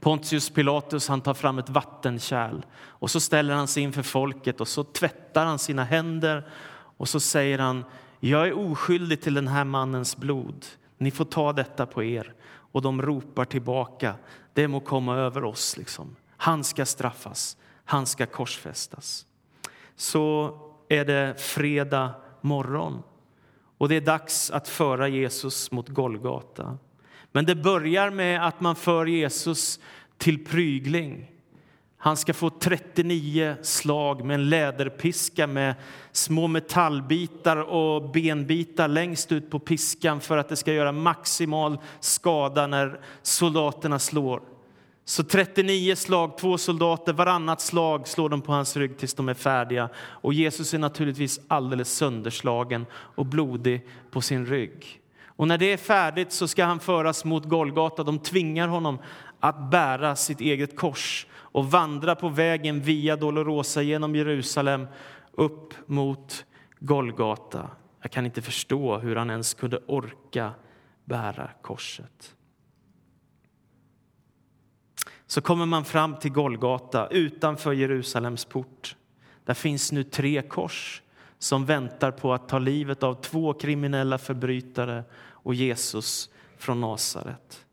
Pontius 0.00 0.50
Pilatus 0.50 1.08
han 1.08 1.20
tar 1.20 1.34
fram 1.34 1.58
ett 1.58 1.68
vattenkärl 1.68 2.62
och 2.86 3.10
så 3.10 3.20
ställer 3.20 3.54
han 3.54 3.68
sig 3.68 3.82
inför 3.82 4.02
folket 4.02 4.60
och 4.60 4.68
så 4.68 4.84
tvättar 4.84 5.46
han 5.46 5.58
sina 5.58 5.84
händer 5.84 6.48
och 6.96 7.08
så 7.08 7.20
säger 7.20 7.58
han 7.58 7.84
jag 8.20 8.48
är 8.48 8.58
oskyldig 8.58 9.22
till 9.22 9.34
den 9.34 9.48
här 9.48 9.64
mannens 9.64 10.16
blod. 10.16 10.66
Ni 10.98 11.10
får 11.10 11.24
ta 11.24 11.52
detta 11.52 11.86
på 11.86 12.02
er. 12.02 12.34
Och 12.46 12.82
de 12.82 13.02
ropar 13.02 13.44
tillbaka. 13.44 14.14
Det 14.52 14.68
må 14.68 14.80
komma 14.80 15.16
över 15.16 15.44
oss. 15.44 15.76
Liksom. 15.76 16.16
Han 16.36 16.64
ska 16.64 16.86
straffas. 16.86 17.56
Han 17.84 18.06
ska 18.06 18.26
korsfästas. 18.26 19.26
Så 19.96 20.58
är 20.88 21.04
det 21.04 21.40
fredag 21.40 22.14
morgon 22.40 23.02
och 23.78 23.88
det 23.88 23.96
är 23.96 24.00
dags 24.00 24.50
att 24.50 24.68
föra 24.68 25.08
Jesus 25.08 25.70
mot 25.70 25.88
Golgata. 25.88 26.78
Men 27.32 27.44
det 27.44 27.54
börjar 27.54 28.10
med 28.10 28.46
att 28.46 28.60
man 28.60 28.76
för 28.76 29.06
Jesus 29.06 29.80
till 30.18 30.44
prygling. 30.44 31.30
Han 31.96 32.16
ska 32.16 32.34
få 32.34 32.50
39 32.50 33.56
slag 33.62 34.24
med 34.24 34.34
en 34.34 34.48
läderpiska 34.48 35.46
med 35.46 35.74
små 36.12 36.46
metallbitar 36.46 37.56
och 37.56 38.10
benbitar 38.10 38.88
längst 38.88 39.32
ut 39.32 39.50
på 39.50 39.58
piskan 39.58 40.20
för 40.20 40.38
att 40.38 40.48
det 40.48 40.56
ska 40.56 40.72
göra 40.72 40.92
maximal 40.92 41.78
skada 42.00 42.66
när 42.66 43.00
soldaterna 43.22 43.98
slår. 43.98 44.42
Så 45.04 45.22
39 45.22 45.96
slag, 45.96 46.38
två 46.38 46.58
soldater, 46.58 47.12
varannat 47.12 47.60
slag 47.60 48.08
slår 48.08 48.28
de 48.28 48.42
på 48.42 48.52
hans 48.52 48.76
rygg 48.76 48.98
tills 48.98 49.14
de 49.14 49.28
är 49.28 49.34
färdiga. 49.34 49.88
Och 49.96 50.34
Jesus 50.34 50.74
är 50.74 50.78
naturligtvis 50.78 51.40
alldeles 51.48 51.92
sönderslagen 51.92 52.86
och 52.92 53.26
blodig 53.26 53.86
på 54.10 54.20
sin 54.20 54.46
rygg. 54.46 55.00
Och 55.26 55.48
när 55.48 55.58
det 55.58 55.72
är 55.72 55.76
färdigt 55.76 56.32
så 56.32 56.48
ska 56.48 56.64
han 56.64 56.80
föras 56.80 57.24
mot 57.24 57.44
Golgata. 57.44 58.02
De 58.02 58.18
tvingar 58.18 58.68
honom 58.68 58.98
att 59.40 59.70
bära 59.70 60.16
sitt 60.16 60.40
eget 60.40 60.76
kors 60.76 61.26
och 61.34 61.70
vandra 61.70 62.14
på 62.14 62.28
vägen 62.28 62.80
via 62.80 63.16
Dolorosa 63.16 63.82
genom 63.82 64.16
Jerusalem 64.16 64.86
upp 65.32 65.74
mot 65.86 66.44
Golgata. 66.78 67.70
Jag 68.02 68.10
kan 68.10 68.26
inte 68.26 68.42
förstå 68.42 68.98
hur 68.98 69.16
han 69.16 69.30
ens 69.30 69.54
kunde 69.54 69.78
orka 69.86 70.50
bära 71.04 71.50
korset. 71.62 72.33
Så 75.34 75.40
kommer 75.40 75.66
man 75.66 75.84
fram 75.84 76.16
till 76.16 76.32
Golgata 76.32 77.06
utanför 77.06 77.72
Jerusalems 77.72 78.44
port. 78.44 78.96
Där 79.44 79.54
finns 79.54 79.92
nu 79.92 80.04
tre 80.04 80.42
kors 80.42 81.02
som 81.38 81.66
väntar 81.66 82.10
på 82.10 82.34
att 82.34 82.48
ta 82.48 82.58
livet 82.58 83.02
av 83.02 83.14
två 83.14 83.52
kriminella 83.52 84.18
förbrytare 84.18 85.04
och 85.16 85.54
Jesus 85.54 86.30
från 86.58 86.80
Nasaret. 86.80 87.63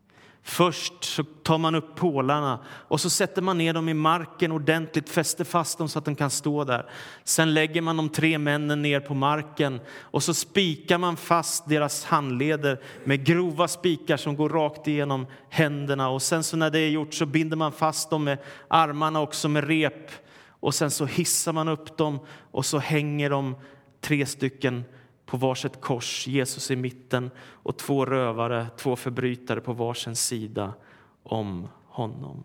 Först 0.44 1.04
så 1.04 1.24
tar 1.24 1.58
man 1.58 1.74
upp 1.74 1.96
pålarna 1.96 2.58
och 2.66 3.00
så 3.00 3.10
sätter 3.10 3.42
man 3.42 3.58
ner 3.58 3.72
dem 3.72 3.88
i 3.88 3.94
marken 3.94 4.52
ordentligt, 4.52 5.08
fäster 5.08 5.44
fast 5.44 5.78
dem 5.78 5.88
så 5.88 5.98
att 5.98 6.04
de 6.04 6.16
kan 6.16 6.30
stå 6.30 6.64
där. 6.64 6.90
Sen 7.24 7.54
lägger 7.54 7.82
man 7.82 7.96
de 7.96 8.08
tre 8.08 8.38
männen 8.38 8.82
ner 8.82 9.00
på 9.00 9.14
marken 9.14 9.80
och 10.00 10.22
så 10.22 10.34
spikar 10.34 10.98
man 10.98 11.16
fast 11.16 11.68
deras 11.68 12.04
handleder 12.04 12.80
med 13.04 13.24
grova 13.24 13.68
spikar 13.68 14.16
som 14.16 14.36
går 14.36 14.48
rakt 14.48 14.88
igenom 14.88 15.26
händerna. 15.48 16.08
Och 16.08 16.22
sen 16.22 16.42
så 16.42 16.56
när 16.56 16.70
det 16.70 16.78
är 16.78 16.90
gjort 16.90 17.14
så 17.14 17.26
binder 17.26 17.56
man 17.56 17.72
fast 17.72 18.10
dem 18.10 18.24
med 18.24 18.38
armarna 18.68 19.20
också 19.20 19.48
med 19.48 19.64
rep 19.64 20.10
och 20.48 20.74
sen 20.74 20.90
så 20.90 21.06
hissar 21.06 21.52
man 21.52 21.68
upp 21.68 21.96
dem 21.96 22.18
och 22.50 22.66
så 22.66 22.78
hänger 22.78 23.30
de 23.30 23.56
tre 24.00 24.26
stycken 24.26 24.84
på 25.32 25.38
varsitt 25.38 25.80
kors, 25.80 26.26
Jesus 26.26 26.70
i 26.70 26.76
mitten 26.76 27.30
och 27.38 27.76
två 27.76 28.06
rövare, 28.06 28.66
två 28.76 28.96
förbrytare 28.96 29.60
på 29.60 29.72
varsin 29.72 30.16
sida 30.16 30.74
om 31.22 31.68
honom. 31.86 32.42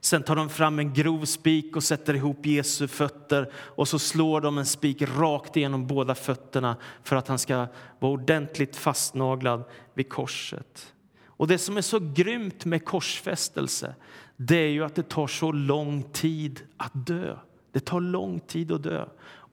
Sen 0.00 0.22
tar 0.22 0.36
de 0.36 0.48
fram 0.48 0.78
en 0.78 0.94
grov 0.94 1.24
spik 1.24 1.76
och 1.76 1.82
sätter 1.82 2.14
ihop 2.14 2.46
Jesu 2.46 2.88
fötter 2.88 3.52
och 3.54 3.88
så 3.88 3.98
slår 3.98 4.40
de 4.40 4.58
en 4.58 4.66
spik 4.66 5.02
rakt 5.02 5.56
igenom 5.56 5.86
båda 5.86 6.14
fötterna 6.14 6.76
för 7.02 7.16
att 7.16 7.28
han 7.28 7.38
ska 7.38 7.66
vara 7.98 8.12
ordentligt 8.12 8.76
fastnaglad 8.76 9.64
vid 9.94 10.08
korset. 10.08 10.94
Och 11.26 11.48
Det 11.48 11.58
som 11.58 11.76
är 11.76 11.82
så 11.82 11.98
grymt 11.98 12.64
med 12.64 12.84
korsfästelse 12.84 13.94
det 14.36 14.56
är 14.56 14.70
ju 14.70 14.84
att 14.84 14.94
det 14.94 15.08
tar 15.08 15.26
så 15.26 15.52
lång 15.52 16.02
tid 16.02 16.60
att 16.76 17.06
dö. 17.06 17.36
Det 17.72 17.80
tar 17.80 18.00
lång 18.00 18.40
tid 18.40 18.72
att 18.72 18.82
dö. 18.82 19.06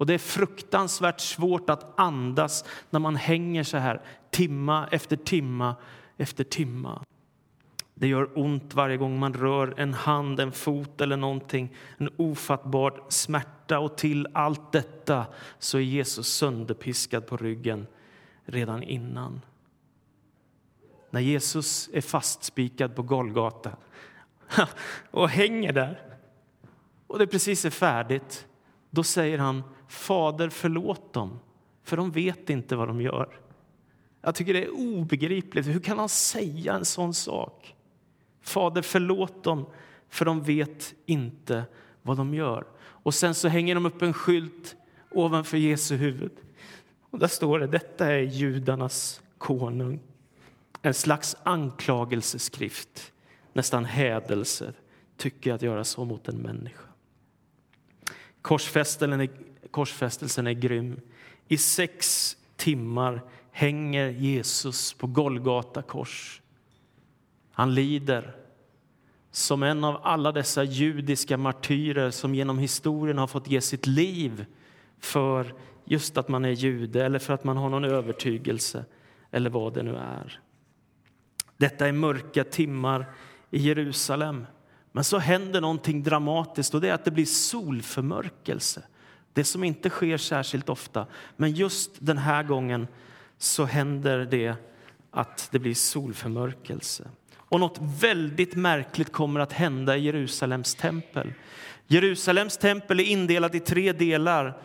Och 0.04 0.08
det 0.08 0.14
är 0.14 0.18
fruktansvärt 0.18 1.20
svårt 1.20 1.70
att 1.70 2.00
andas 2.00 2.66
när 2.90 3.00
man 3.00 3.16
hänger 3.16 3.64
så 3.64 3.78
här 3.78 4.02
timma 4.30 4.88
efter 4.92 5.16
timma 5.16 5.76
efter 6.18 6.44
timma. 6.44 7.04
Det 7.94 8.08
gör 8.08 8.40
ont 8.40 8.74
varje 8.74 8.98
gång 8.98 9.20
man 9.20 9.34
rör 9.34 9.74
en 9.78 9.94
hand, 9.94 10.40
en 10.40 10.52
fot 10.52 11.02
eller 11.02 11.18
någonting. 11.18 11.76
En 11.98 12.10
ofattbar 12.18 13.04
smärta. 13.10 13.80
Och 13.80 13.98
till 13.98 14.28
allt 14.34 14.72
detta 14.72 15.26
så 15.60 15.78
är 15.78 15.82
Jesus 15.82 16.28
sönderpiskad 16.28 17.28
på 17.28 17.38
ryggen 17.38 17.88
redan 18.46 18.84
innan. 18.84 19.42
När 21.10 21.22
Jesus 21.22 21.90
är 21.94 22.02
fastspikad 22.02 22.96
på 22.96 23.04
Golgata 23.04 23.72
och 25.12 25.30
hänger 25.30 25.74
där 25.74 26.14
och 27.08 27.20
det 27.20 27.28
precis 27.28 27.66
är 27.66 27.70
färdigt, 27.70 28.48
då 28.94 29.04
säger 29.04 29.38
han 29.38 29.64
Fader, 29.88 30.50
förlåt 30.50 31.14
dem, 31.14 31.40
för 31.84 31.98
de 31.98 32.12
vet 32.12 32.50
inte 32.50 32.76
vad 32.76 32.88
de 32.88 33.02
gör. 33.02 33.40
Jag 34.22 34.36
tycker 34.36 34.54
det 34.54 34.64
är 34.64 34.74
obegripligt. 34.74 35.68
Hur 35.68 35.80
kan 35.80 36.00
han 36.00 36.10
säga 36.10 36.74
en 36.74 36.86
sån 36.86 37.14
sak? 37.14 37.76
Fader, 38.42 38.82
förlåt 38.82 39.44
dem, 39.44 39.66
för 40.10 40.26
de 40.26 40.44
vet 40.44 40.94
inte 41.06 41.64
vad 42.02 42.18
de 42.18 42.34
gör. 42.34 42.66
Och 42.80 43.14
sen 43.14 43.36
så 43.36 43.48
hänger 43.48 43.76
de 43.76 43.86
upp 43.86 44.02
en 44.02 44.14
skylt 44.14 44.76
ovanför 45.12 45.58
Jesu 45.58 45.96
huvud. 45.96 46.32
Och 47.02 47.20
där 47.20 47.28
står 47.28 47.60
det, 47.60 47.68
detta 47.68 48.08
är 48.08 48.22
judarnas 48.22 49.22
konung. 49.38 50.00
En 50.82 50.94
slags 50.94 51.36
anklagelseskrift, 51.44 53.12
nästan 53.54 53.86
hädelse, 53.86 54.74
tycker 55.18 55.50
jag 55.50 55.56
att 55.56 55.62
göra 55.62 55.84
så 55.84 56.06
mot 56.06 56.28
en 56.28 56.38
människa. 56.38 56.93
Korsfästelsen 58.44 59.22
är, 59.22 59.30
korsfästelsen 59.72 60.48
är 60.48 60.54
grym. 60.54 61.00
I 61.48 61.58
sex 61.58 62.38
timmar 62.56 63.22
hänger 63.52 64.10
Jesus 64.10 64.94
på 64.94 65.08
Golgata 65.08 65.82
kors. 65.82 66.42
Han 67.52 67.74
lider 67.74 68.36
som 69.32 69.64
en 69.64 69.84
av 69.84 70.00
alla 70.04 70.32
dessa 70.32 70.64
judiska 70.64 71.38
martyrer 71.38 72.12
som 72.12 72.36
genom 72.36 72.60
historien 72.60 73.18
har 73.18 73.28
fått 73.28 73.48
ge 73.48 73.62
sitt 73.62 73.88
liv 73.88 74.46
för 75.00 75.54
just 75.86 76.18
att 76.18 76.28
man 76.28 76.46
är 76.46 76.52
jude 76.52 77.06
eller 77.06 77.20
för 77.20 77.34
att 77.34 77.44
man 77.44 77.58
har 77.58 77.70
någon 77.70 77.86
övertygelse 77.86 78.86
eller 79.32 79.50
vad 79.50 79.74
det 79.74 79.84
nu 79.84 79.96
är. 79.96 80.40
Detta 81.58 81.88
är 81.88 81.92
mörka 81.92 82.44
timmar 82.44 83.06
i 83.52 83.58
Jerusalem. 83.58 84.46
Men 84.96 85.04
så 85.04 85.18
händer 85.18 85.62
någonting 85.62 86.04
dramatiskt 86.04 86.74
och 86.74 86.82
det 86.82 86.90
är 86.90 86.94
att 86.94 87.06
det 87.06 87.12
blir 87.12 87.26
solförmörkelse. 87.26 88.84
Det 89.34 89.44
som 89.44 89.64
inte 89.64 89.90
sker 89.90 90.18
särskilt 90.18 90.70
ofta. 90.70 91.06
Men 91.38 91.52
just 91.52 91.92
den 92.00 92.18
här 92.18 92.44
gången 92.44 92.88
så 93.38 93.66
händer 93.66 94.28
det 94.32 94.56
att 95.12 95.48
det 95.52 95.60
blir 95.60 95.74
solförmörkelse. 95.74 97.04
Och 97.36 97.60
något 97.60 97.78
väldigt 97.82 98.56
märkligt 98.56 99.12
kommer 99.12 99.40
att 99.40 99.54
hända 99.54 99.98
i 99.98 100.02
Jerusalems 100.02 100.76
tempel. 100.76 101.34
Jerusalems 101.88 102.58
tempel 102.58 103.00
är 103.00 103.04
indelat 103.04 103.56
i 103.56 103.60
tre 103.60 103.92
delar. 103.92 104.58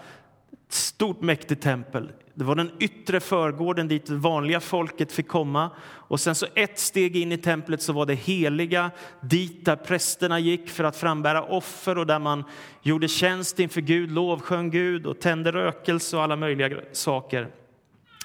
Ett 0.69 0.75
stort 0.75 1.21
mäktigt 1.21 1.63
tempel. 1.63 2.13
Det 2.35 2.45
var 2.45 2.55
den 2.55 2.71
yttre 2.79 3.21
förgården 3.21 3.89
dit 3.89 4.07
det 4.07 4.15
vanliga 4.15 4.61
folket 4.61 5.13
fick 5.13 5.29
komma. 5.29 5.71
Och 5.81 6.21
sen 6.21 6.35
så 6.35 6.47
ett 6.55 6.79
steg 6.79 7.17
in 7.17 7.33
i 7.33 7.39
templet 7.39 7.83
så 7.83 7.93
var 7.93 8.07
det 8.07 8.15
heliga, 8.15 8.91
dit 9.21 9.65
där 9.65 9.77
prästerna 9.77 10.39
gick 10.39 10.69
för 10.69 10.85
att 10.85 10.97
frambära 10.97 11.43
offer 11.43 11.99
och 11.99 12.07
där 12.07 12.19
man 12.19 12.45
gjorde 12.83 13.09
tjänst 13.09 13.61
inför 13.61 13.81
Gud, 13.81 14.11
lovsjöng 14.11 14.71
Gud 14.71 15.07
och 15.07 15.21
tände 15.21 15.53
rökelse 15.53 16.17
och 16.17 16.23
alla 16.23 16.37
möjliga 16.37 16.81
saker. 16.93 17.49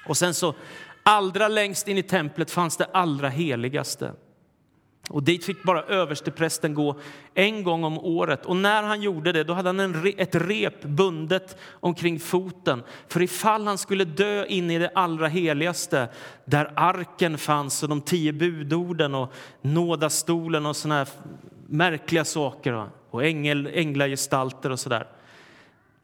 Och 0.06 0.16
sen 0.16 0.34
så 0.34 0.54
allra 1.02 1.48
längst 1.48 1.88
in 1.88 1.98
i 1.98 2.02
templet 2.02 2.50
fanns 2.50 2.76
det 2.76 2.84
allra 2.92 3.28
heligaste. 3.28 4.12
Och 5.10 5.22
dit 5.22 5.44
fick 5.44 5.62
bara 5.62 5.82
översteprästen 5.82 6.74
gå 6.74 6.96
en 7.34 7.64
gång 7.64 7.84
om 7.84 7.98
året. 7.98 8.46
Och 8.46 8.56
när 8.56 8.82
han 8.82 9.02
gjorde 9.02 9.32
det 9.32 9.44
då 9.44 9.52
hade 9.52 9.68
han 9.68 9.80
en, 9.80 10.12
ett 10.16 10.34
rep 10.34 10.82
bundet 10.82 11.56
omkring 11.70 12.20
foten. 12.20 12.82
För 13.08 13.22
ifall 13.22 13.66
han 13.66 13.78
skulle 13.78 14.04
dö 14.04 14.46
in 14.46 14.70
i 14.70 14.78
det 14.78 14.90
allra 14.94 15.28
heligaste 15.28 16.08
där 16.44 16.72
arken 16.76 17.38
fanns 17.38 17.82
och 17.82 17.88
de 17.88 18.00
tio 18.00 18.32
budorden 18.32 19.14
och 19.14 19.32
nådastolen 19.62 20.66
och 20.66 20.76
såna 20.76 20.94
här 20.94 21.08
märkliga 21.66 22.24
saker 22.24 22.88
och 23.10 23.24
ängel, 23.24 23.70
änglagestalter 23.74 24.70
och 24.70 24.80
sådär. 24.80 25.06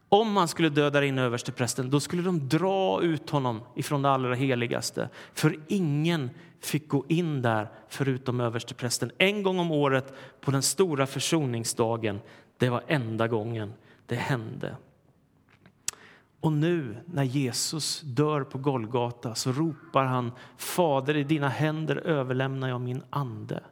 Om 0.09 0.37
han 0.37 0.47
skulle 0.47 0.69
dö 0.69 0.89
där 0.89 1.01
inne, 1.01 1.21
översteprästen, 1.21 1.89
då 1.89 1.99
skulle 1.99 2.21
de 2.21 2.49
dra 2.49 3.01
ut 3.01 3.29
honom 3.29 3.61
ifrån 3.75 4.01
det 4.01 4.09
allra 4.09 4.35
heligaste. 4.35 5.09
För 5.33 5.55
ingen 5.67 6.29
fick 6.61 6.87
gå 6.87 7.05
in 7.07 7.41
där 7.41 7.71
förutom 7.87 8.39
översteprästen 8.39 9.11
en 9.17 9.43
gång 9.43 9.59
om 9.59 9.71
året 9.71 10.13
på 10.41 10.51
den 10.51 10.61
stora 10.61 11.07
försoningsdagen. 11.07 12.19
Det 12.57 12.69
var 12.69 12.83
enda 12.87 13.27
gången 13.27 13.73
det 14.05 14.15
hände. 14.15 14.75
Och 16.39 16.53
nu 16.53 16.97
när 17.05 17.23
Jesus 17.23 18.01
dör 18.01 18.43
på 18.43 18.57
Golgata 18.57 19.35
så 19.35 19.51
ropar 19.51 20.05
han 20.05 20.31
Fader, 20.57 21.17
i 21.17 21.23
dina 21.23 21.49
händer 21.49 21.95
överlämnar 21.95 22.69
jag 22.69 22.81
min 22.81 23.03
ande. 23.09 23.63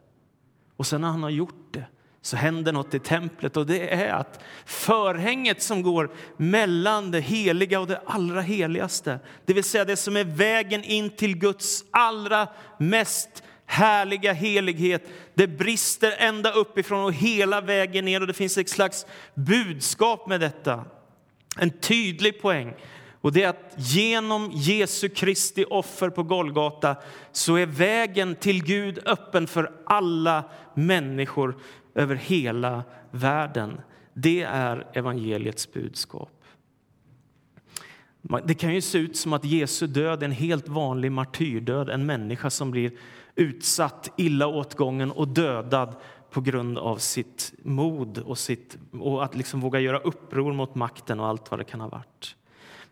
Och 0.76 0.86
sen 0.86 1.00
när 1.00 1.08
han 1.08 1.22
har 1.22 1.30
gjort 1.30 1.64
det 1.70 1.86
så 2.22 2.36
händer 2.36 2.72
något 2.72 2.94
i 2.94 2.98
templet 2.98 3.56
och 3.56 3.66
det 3.66 3.94
är 3.94 4.12
att 4.12 4.40
förhänget 4.64 5.62
som 5.62 5.82
går 5.82 6.10
mellan 6.36 7.10
det 7.10 7.20
heliga 7.20 7.80
och 7.80 7.86
det 7.86 8.02
allra 8.06 8.40
heligaste, 8.40 9.18
det 9.46 9.52
vill 9.52 9.64
säga 9.64 9.84
det 9.84 9.96
som 9.96 10.16
är 10.16 10.24
vägen 10.24 10.84
in 10.84 11.10
till 11.10 11.36
Guds 11.38 11.84
allra 11.90 12.48
mest 12.78 13.42
härliga 13.66 14.32
helighet, 14.32 15.08
det 15.34 15.46
brister 15.46 16.14
ända 16.18 16.52
uppifrån 16.52 17.04
och 17.04 17.12
hela 17.12 17.60
vägen 17.60 18.04
ner 18.04 18.20
och 18.20 18.26
det 18.26 18.34
finns 18.34 18.58
ett 18.58 18.68
slags 18.68 19.06
budskap 19.34 20.28
med 20.28 20.40
detta. 20.40 20.84
En 21.56 21.70
tydlig 21.70 22.42
poäng. 22.42 22.74
Och 23.20 23.32
det 23.32 23.42
är 23.42 23.48
att 23.48 23.74
genom 23.76 24.50
Jesu 24.54 25.08
Kristi 25.08 25.64
offer 25.70 26.10
på 26.10 26.22
Golgata 26.22 26.96
så 27.32 27.56
är 27.56 27.66
vägen 27.66 28.34
till 28.34 28.64
Gud 28.64 28.98
öppen 29.06 29.46
för 29.46 29.72
alla 29.86 30.44
människor 30.74 31.56
över 31.94 32.14
hela 32.14 32.84
världen. 33.10 33.80
Det 34.14 34.42
är 34.42 34.86
evangeliets 34.92 35.72
budskap. 35.72 36.44
Det 38.44 38.54
kan 38.54 38.74
ju 38.74 38.80
se 38.80 38.98
ut 38.98 39.16
som 39.16 39.32
att 39.32 39.44
Jesu 39.44 39.86
död 39.86 40.22
är 40.22 40.26
en 40.26 40.32
helt 40.32 40.68
vanlig 40.68 41.12
martyrdöd, 41.12 41.88
en 41.88 42.06
människa 42.06 42.50
som 42.50 42.70
blir 42.70 42.92
utsatt, 43.34 44.12
illa 44.16 44.46
åtgången 44.46 45.10
och 45.10 45.28
dödad 45.28 45.96
på 46.30 46.40
grund 46.40 46.78
av 46.78 46.96
sitt 46.96 47.52
mod 47.62 48.18
och, 48.18 48.38
sitt, 48.38 48.78
och 48.92 49.24
att 49.24 49.34
liksom 49.34 49.60
våga 49.60 49.80
göra 49.80 49.98
uppror 49.98 50.52
mot 50.52 50.74
makten 50.74 51.20
och 51.20 51.26
allt 51.26 51.50
vad 51.50 51.60
det 51.60 51.64
kan 51.64 51.80
ha 51.80 51.88
varit. 51.88 52.36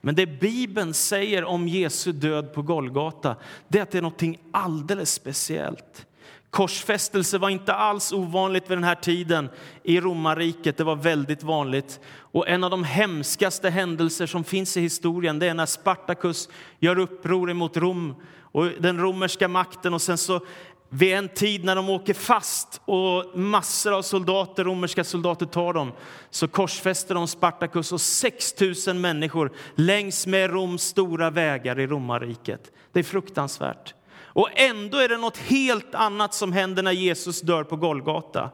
Men 0.01 0.15
det 0.15 0.27
Bibeln 0.27 0.95
säger 0.95 1.45
om 1.45 1.69
Jesu 1.69 2.13
död 2.13 2.53
på 2.53 2.63
Golgata, 2.63 3.37
det 3.69 3.79
är 3.79 3.83
att 3.83 3.91
det 3.91 3.99
är 3.99 4.03
något 4.03 4.23
alldeles 4.51 5.13
speciellt. 5.13 6.07
Korsfästelse 6.51 7.39
var 7.39 7.51
inte 7.51 7.75
alls 7.75 8.13
ovanligt 8.13 8.71
vid 8.71 8.77
den 8.77 8.85
här 8.85 8.95
tiden 8.95 9.49
i 9.83 10.01
romarriket. 10.01 10.77
Det 10.77 10.85
var 10.85 10.97
väldigt 10.97 11.43
vanligt. 11.43 12.01
Och 12.21 12.49
en 12.49 12.65
av 12.65 12.71
de 12.71 12.85
hemskaste 12.85 13.71
händelser 13.71 14.27
som 14.27 14.45
finns 14.45 14.77
i 14.77 14.81
historien 14.81 15.39
det 15.39 15.47
är 15.47 15.55
när 15.55 15.67
Spartacus 15.67 16.49
gör 16.79 16.99
uppror 16.99 17.53
mot 17.53 17.77
Rom 17.77 18.15
och 18.43 18.65
den 18.65 19.01
romerska 19.01 19.49
makten. 19.49 19.95
Och 19.95 20.03
sen 20.03 20.19
så 20.19 20.41
vid 20.89 21.15
en 21.15 21.29
tid 21.29 21.65
när 21.65 21.77
de 21.77 21.91
åker 21.91 22.15
fast 22.15 22.81
och 22.85 23.39
massor 23.39 23.93
av 23.95 24.03
soldater, 24.03 24.65
romerska 24.65 25.05
soldater 25.05 25.47
tar 25.47 25.73
dem 25.73 25.93
så 26.31 26.49
korsfäster 26.49 27.15
de 27.15 27.29
Spartacus 27.29 27.93
och 27.93 28.01
6 28.01 28.55
000 28.87 28.97
människor 28.97 29.53
längs 29.75 30.27
med 30.27 30.51
Roms 30.51 30.83
stora 30.83 31.31
vägar 31.31 31.81
i 31.81 31.87
romarriket. 31.87 32.73
Det 32.93 32.99
är 32.99 33.05
fruktansvärt. 33.05 33.95
Och 34.39 34.49
ändå 34.55 34.99
är 34.99 35.09
det 35.09 35.17
något 35.17 35.37
helt 35.37 35.95
annat 35.95 36.35
som 36.35 36.53
händer 36.53 36.83
när 36.83 36.93
Jesus 36.93 37.41
dör 37.41 37.65
på 37.65 37.77
Golgata. 37.77 38.51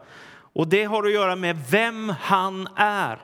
Och 0.52 0.68
det 0.68 0.84
har 0.84 1.04
att 1.06 1.12
göra 1.12 1.36
med 1.36 1.64
vem 1.70 2.14
han 2.20 2.68
är. 2.76 3.20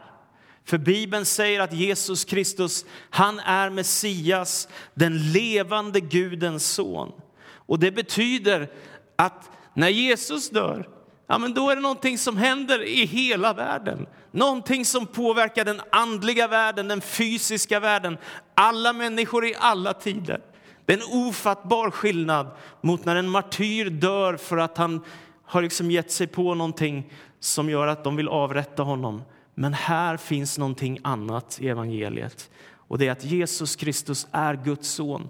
För 0.65 0.79
Bibeln 0.79 1.25
säger 1.25 1.61
att 1.61 1.73
Jesus 1.73 2.25
Kristus, 2.25 2.85
han 3.11 3.41
är 3.41 3.71
Messias, 3.71 4.69
den 4.95 5.33
levande 5.33 6.01
Gudens 6.01 6.73
son. 6.73 7.13
Och 7.55 7.79
det 7.79 7.91
betyder 7.91 8.71
att 9.17 9.51
när 9.75 9.89
Jesus 9.89 10.51
dör, 10.51 10.89
ja, 11.27 11.39
men 11.39 11.55
då 11.55 11.71
är 11.71 11.77
det 11.77 11.83
någonting 11.83 12.19
som 12.19 12.37
händer 12.37 12.83
i 12.83 13.05
hela 13.05 13.53
världen. 13.53 14.07
Någonting 14.31 14.85
som 14.85 15.07
påverkar 15.07 15.65
den 15.65 15.81
andliga 15.93 16.49
världen, 16.49 16.89
den 16.89 17.01
fysiska 17.01 17.81
världen, 17.81 18.19
alla 18.55 18.93
människor 18.93 19.47
i 19.47 19.55
alla 19.59 19.93
tider. 19.93 20.50
Det 20.91 20.95
är 20.95 20.99
en 20.99 21.27
ofattbar 21.27 21.91
skillnad 21.91 22.51
mot 22.81 23.05
när 23.05 23.17
en 23.17 23.29
martyr 23.29 23.91
dör 23.91 24.37
för 24.37 24.57
att 24.57 24.79
han 24.79 25.01
har 25.45 25.63
liksom 25.63 25.91
gett 25.91 26.13
sig 26.13 26.27
på 26.27 26.55
någonting 26.55 27.13
som 27.41 27.71
gör 27.71 27.87
att 27.87 28.05
de 28.05 28.17
vill 28.17 28.29
avrätta 28.29 28.83
honom. 28.83 29.23
Men 29.55 29.75
här 29.75 30.17
finns 30.17 30.59
någonting 30.59 30.99
annat 31.03 31.59
i 31.61 31.69
evangeliet. 31.69 32.51
Och 32.75 32.99
det 32.99 33.07
är 33.07 33.13
att 33.13 33.25
Jesus 33.25 33.77
Kristus 33.77 34.27
är 34.33 34.55
Guds 34.55 34.89
son. 34.89 35.29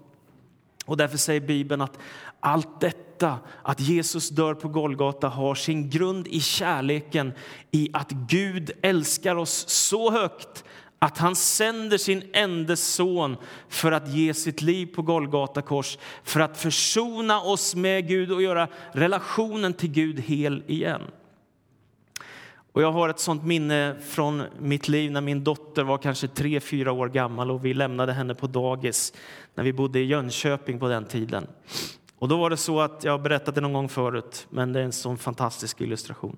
Och 0.87 0.97
därför 0.97 1.19
säger 1.19 1.40
Bibeln 1.40 1.81
att 1.81 1.99
allt 2.40 2.81
detta, 2.81 3.38
att 3.62 3.81
Jesus 3.81 4.29
dör 4.29 4.55
på 4.55 4.69
Golgata, 4.69 5.29
har 5.29 5.55
sin 5.55 5.90
grund 5.90 6.26
i 6.29 6.40
kärleken 6.40 7.33
i 7.71 7.90
att 7.93 8.11
Gud 8.11 8.71
älskar 8.83 9.37
oss 9.37 9.69
så 9.69 10.11
högt 10.11 10.64
att 11.02 11.19
han 11.19 11.37
sänder 11.37 11.99
sin 11.99 12.23
enda 12.33 12.76
son 12.76 13.37
för 13.69 13.92
att 13.92 14.09
ge 14.09 14.35
sitt 14.35 14.62
liv 14.62 14.87
på 14.87 15.02
Golgata 15.02 15.62
kors 15.62 15.99
för 16.25 16.40
att 16.40 16.59
försona 16.59 17.40
oss 17.40 17.75
med 17.75 18.09
Gud 18.09 18.33
och 18.33 18.42
göra 18.42 18.69
relationen 18.92 19.75
till 19.75 19.90
Gud 19.90 20.21
hel 20.21 20.62
igen. 20.66 21.02
Och 22.73 22.83
jag 22.83 22.92
har 22.92 23.09
ett 23.09 23.21
sånt 23.21 23.45
minne 23.45 23.97
från 24.09 24.42
mitt 24.59 24.88
liv 24.88 25.12
när 25.12 25.21
min 25.21 25.45
dotter 25.45 25.83
var 25.83 25.99
kanske 25.99 26.28
tre, 26.28 26.61
fyra 26.61 26.92
år 26.92 27.09
gammal 27.09 27.50
och 27.50 27.64
vi 27.64 27.75
lämnade 27.75 28.12
henne 28.12 28.35
på 28.35 28.47
dagis 28.47 29.12
när 29.54 29.64
vi 29.64 29.73
bodde 29.73 29.99
i 29.99 30.04
Jönköping 30.04 30.78
på 30.78 30.88
den 30.88 31.04
tiden. 31.04 31.47
Och 32.19 32.28
då 32.28 32.37
var 32.37 32.50
det 32.50 32.57
så 32.57 32.80
att, 32.80 33.04
jag 33.04 33.12
har 33.12 33.19
berättat 33.19 33.54
det 33.54 33.61
någon 33.61 33.73
gång 33.73 33.88
förut, 33.88 34.47
men 34.50 34.73
det 34.73 34.80
är 34.80 34.85
en 34.85 34.92
sån 34.92 35.19
fantastisk 35.19 35.80
illustration. 35.80 36.37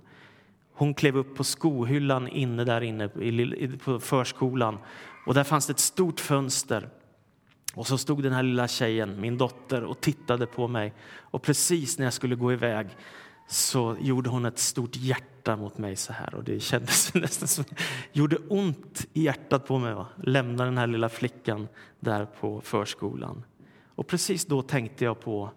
Hon 0.83 0.95
klev 0.95 1.17
upp 1.17 1.35
på 1.35 1.45
skohyllan 1.45 2.29
inne 2.29 2.65
där 2.65 2.81
inne 2.81 3.09
på 3.85 4.01
förskolan 4.01 4.79
och 5.27 5.35
där 5.35 5.45
fanns 5.45 5.67
det 5.67 5.71
ett 5.71 5.79
stort 5.79 6.21
fönster. 6.21 6.89
Och 7.75 7.87
så 7.87 7.99
stod 7.99 8.23
den 8.23 8.33
här 8.33 8.43
lilla 8.43 8.69
tjejen, 8.69 9.21
min 9.21 9.39
dotter, 9.39 9.85
och 9.85 10.01
tittade 10.01 10.47
på 10.47 10.69
mig. 10.69 10.93
Och 11.19 11.43
precis 11.43 11.99
när 11.99 12.07
jag 12.07 12.13
skulle 12.13 12.35
gå 12.35 12.53
iväg 12.53 12.89
så 13.49 13.97
gjorde 14.01 14.31
hon 14.31 14.45
ett 14.45 14.59
stort 14.59 14.97
hjärta 14.97 15.57
mot 15.57 15.79
mig 15.79 15.97
så 15.97 16.13
här 16.13 16.35
och 16.35 16.45
det 16.45 16.61
kändes 16.61 17.15
nästan 17.15 17.49
som 17.49 17.65
gjorde 18.13 18.37
ont 18.37 19.07
i 19.13 19.23
hjärtat 19.23 19.67
på 19.67 19.79
mig. 19.79 19.95
Va? 19.95 20.07
Lämna 20.23 20.65
den 20.65 20.79
här 20.79 20.87
lilla 20.87 21.09
flickan 21.09 21.69
där 22.01 22.25
på 22.25 22.61
förskolan. 22.61 23.45
Och 23.95 24.07
precis 24.07 24.47
då 24.47 24.63
tänkte 24.63 25.05
jag 25.05 25.21
på 25.21 25.51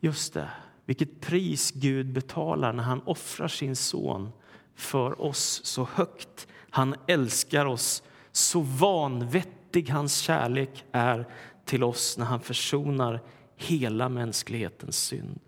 just 0.00 0.34
det, 0.34 0.48
vilket 0.84 1.20
pris 1.20 1.70
Gud 1.70 2.12
betalar 2.12 2.72
när 2.72 2.82
han 2.82 3.02
offrar 3.04 3.48
sin 3.48 3.76
son 3.76 4.32
för 4.74 5.20
oss 5.20 5.60
så 5.64 5.88
högt. 5.92 6.46
Han 6.70 6.94
älskar 7.06 7.66
oss 7.66 8.02
så 8.32 8.60
vanvettig 8.60 9.90
hans 9.90 10.18
kärlek 10.18 10.84
är 10.92 11.28
till 11.64 11.84
oss 11.84 12.18
när 12.18 12.26
han 12.26 12.40
försonar 12.40 13.20
hela 13.56 14.08
mänsklighetens 14.08 14.96
synd. 14.96 15.40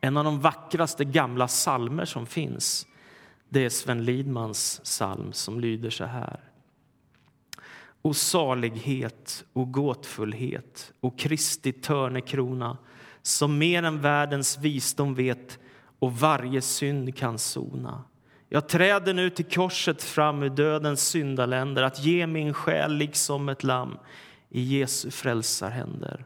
En 0.00 0.16
av 0.16 0.24
de 0.24 0.40
vackraste 0.40 1.04
gamla 1.04 1.48
salmer 1.48 2.04
som 2.04 2.26
finns 2.26 2.86
det 3.48 3.64
är 3.64 3.68
Sven 3.68 4.04
Lidmans 4.04 4.80
psalm 4.84 5.32
som 5.32 5.60
lyder 5.60 5.90
så 5.90 6.04
här. 6.04 6.40
O 8.02 8.14
salighet, 8.14 9.44
o 9.52 9.64
gåtfullhet, 9.64 10.92
o 11.00 11.10
Kristi 11.10 11.72
törnekrona 11.72 12.78
som 13.26 13.58
mer 13.58 13.82
än 13.82 14.00
världens 14.00 14.58
visdom 14.58 15.14
vet 15.14 15.58
och 15.98 16.12
varje 16.12 16.62
synd 16.62 17.16
kan 17.16 17.38
sona. 17.38 18.04
Jag 18.48 18.68
träder 18.68 19.14
nu 19.14 19.30
till 19.30 19.44
korset 19.44 20.02
fram 20.02 20.42
ur 20.42 20.50
dödens 20.50 21.08
syndaländer 21.08 21.82
att 21.82 22.04
ge 22.04 22.26
min 22.26 22.54
själ 22.54 22.94
liksom 22.94 23.48
ett 23.48 23.64
lamm 23.64 23.98
i 24.50 24.60
Jesu 24.60 25.10
frälsarhänder. 25.10 26.24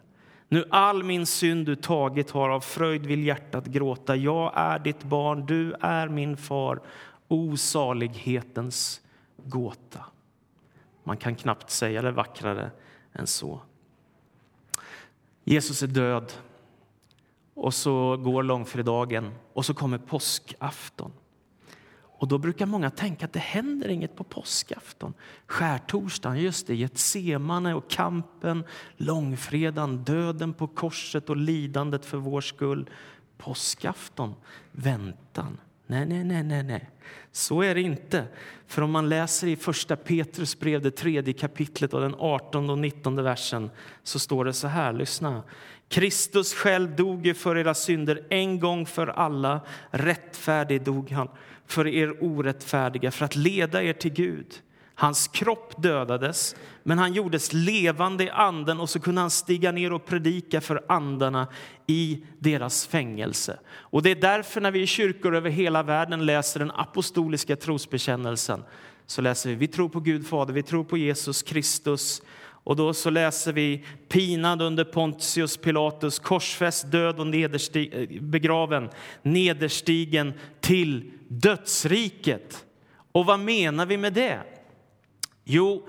Nu 0.48 0.64
all 0.70 1.02
min 1.02 1.26
synd 1.26 1.66
du 1.66 1.76
tagit 1.76 2.30
har, 2.30 2.48
av 2.48 2.60
fröjd 2.60 3.06
vill 3.06 3.24
hjärtat 3.24 3.66
gråta. 3.66 4.16
Jag 4.16 4.52
är 4.54 4.78
ditt 4.78 5.02
barn, 5.02 5.46
du 5.46 5.74
är 5.80 6.08
min 6.08 6.36
far, 6.36 6.80
osalighetens 7.28 9.00
gåta. 9.36 10.04
Man 11.04 11.16
kan 11.16 11.34
knappt 11.34 11.70
säga 11.70 12.02
det 12.02 12.12
vackrare 12.12 12.70
än 13.12 13.26
så. 13.26 13.60
Jesus 15.44 15.82
är 15.82 15.86
död, 15.86 16.32
och 17.60 17.74
så 17.74 18.16
går 18.16 18.42
långfredagen 18.42 19.34
och 19.52 19.66
så 19.66 19.74
kommer 19.74 19.98
påskafton. 19.98 21.12
Och 22.02 22.28
då 22.28 22.38
brukar 22.38 22.66
många 22.66 22.90
tänka 22.90 23.24
att 23.24 23.32
det 23.32 23.38
händer 23.38 23.88
inget 23.88 24.16
på 24.16 24.24
påskafton. 24.24 25.14
Skärtorsdagen, 25.46 26.40
just 26.40 26.66
det, 26.66 26.74
Getsemane 26.74 27.74
och 27.74 27.90
kampen, 27.90 28.64
långfredagen, 28.96 30.04
döden 30.04 30.52
på 30.52 30.66
korset 30.66 31.30
och 31.30 31.36
lidandet 31.36 32.04
för 32.04 32.18
vår 32.18 32.40
skull. 32.40 32.90
Påskafton, 33.38 34.34
väntan. 34.72 35.58
Nej, 35.86 36.06
nej, 36.06 36.24
nej, 36.24 36.42
nej, 36.42 36.62
nej. 36.62 36.90
Så 37.32 37.62
är 37.62 37.74
det 37.74 37.80
inte. 37.80 38.24
För 38.66 38.82
om 38.82 38.90
man 38.90 39.08
läser 39.08 39.46
i 39.46 39.56
första 39.56 39.96
Petrus 39.96 40.58
brev, 40.58 40.82
det 40.82 40.90
tredje 40.90 41.34
kapitlet 41.34 41.94
och 41.94 42.00
den 42.00 42.14
18 42.18 42.70
och 42.70 42.78
19 42.78 43.22
versen 43.22 43.70
så 44.02 44.18
står 44.18 44.44
det 44.44 44.52
så 44.52 44.68
här, 44.68 44.92
lyssna. 44.92 45.42
Kristus 45.90 46.54
själv 46.54 46.96
dog 46.96 47.26
ju 47.26 47.34
för 47.34 47.56
era 47.56 47.74
synder 47.74 48.22
en 48.30 48.60
gång 48.60 48.86
för 48.86 49.06
alla. 49.06 49.60
Rättfärdig 49.90 50.84
dog 50.84 51.10
han 51.10 51.28
för 51.66 51.86
er 51.86 52.24
orättfärdiga 52.24 53.10
för 53.10 53.24
att 53.24 53.36
leda 53.36 53.82
er 53.82 53.92
till 53.92 54.12
Gud. 54.12 54.46
Hans 54.94 55.28
kropp 55.28 55.82
dödades, 55.82 56.56
men 56.82 56.98
han 56.98 57.12
gjordes 57.12 57.52
levande 57.52 58.24
i 58.24 58.30
anden 58.30 58.80
och 58.80 58.90
så 58.90 59.00
kunde 59.00 59.20
han 59.20 59.30
stiga 59.30 59.72
ner 59.72 59.92
och 59.92 60.06
predika 60.06 60.60
för 60.60 60.84
andarna 60.88 61.46
i 61.86 62.24
deras 62.38 62.86
fängelse. 62.86 63.58
Och 63.70 64.02
Det 64.02 64.10
är 64.10 64.14
därför 64.14 64.60
när 64.60 64.70
vi 64.70 64.82
i 64.82 64.86
kyrkor 64.86 65.36
över 65.36 65.50
hela 65.50 65.82
världen 65.82 66.26
läser 66.26 66.60
den 66.60 66.70
apostoliska 66.70 67.56
trosbekännelsen 67.56 68.62
så 69.06 69.22
läser 69.22 69.50
vi 69.50 69.56
vi 69.56 69.68
tror 69.68 69.88
på 69.88 70.00
Gud 70.00 70.26
Fader, 70.26 70.54
vi 70.54 70.62
tror 70.62 70.84
på 70.84 70.96
Jesus 70.96 71.42
Kristus 71.42 72.22
och 72.64 72.76
då 72.76 72.94
så 72.94 73.10
läser 73.10 73.52
vi 73.52 73.84
pinad 74.08 74.62
under 74.62 74.84
Pontius 74.84 75.56
Pilatus, 75.56 76.18
korsfäst, 76.18 76.90
död 76.90 77.20
och 77.20 77.26
nederstig, 77.26 78.22
begraven, 78.22 78.90
nederstigen 79.22 80.32
till 80.60 81.10
dödsriket. 81.28 82.64
Och 83.12 83.26
vad 83.26 83.40
menar 83.40 83.86
vi 83.86 83.96
med 83.96 84.12
det? 84.12 84.40
Jo, 85.44 85.88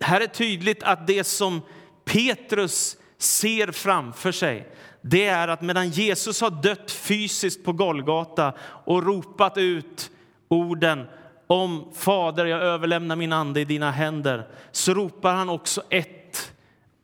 här 0.00 0.20
är 0.20 0.26
tydligt 0.26 0.82
att 0.82 1.06
det 1.06 1.24
som 1.24 1.60
Petrus 2.04 2.96
ser 3.18 3.72
framför 3.72 4.32
sig 4.32 4.68
det 5.00 5.24
är 5.24 5.48
att 5.48 5.62
medan 5.62 5.90
Jesus 5.90 6.40
har 6.40 6.50
dött 6.50 6.90
fysiskt 6.90 7.64
på 7.64 7.72
Golgata 7.72 8.52
och 8.84 9.06
ropat 9.06 9.56
ut 9.56 10.10
orden 10.48 11.06
om 11.48 11.88
Fader, 11.94 12.44
jag 12.44 12.62
överlämnar 12.62 13.16
min 13.16 13.32
ande 13.32 13.60
i 13.60 13.64
dina 13.64 13.90
händer, 13.90 14.48
så 14.72 14.94
ropar 14.94 15.34
han 15.34 15.48
också 15.48 15.82
ett 15.90 16.52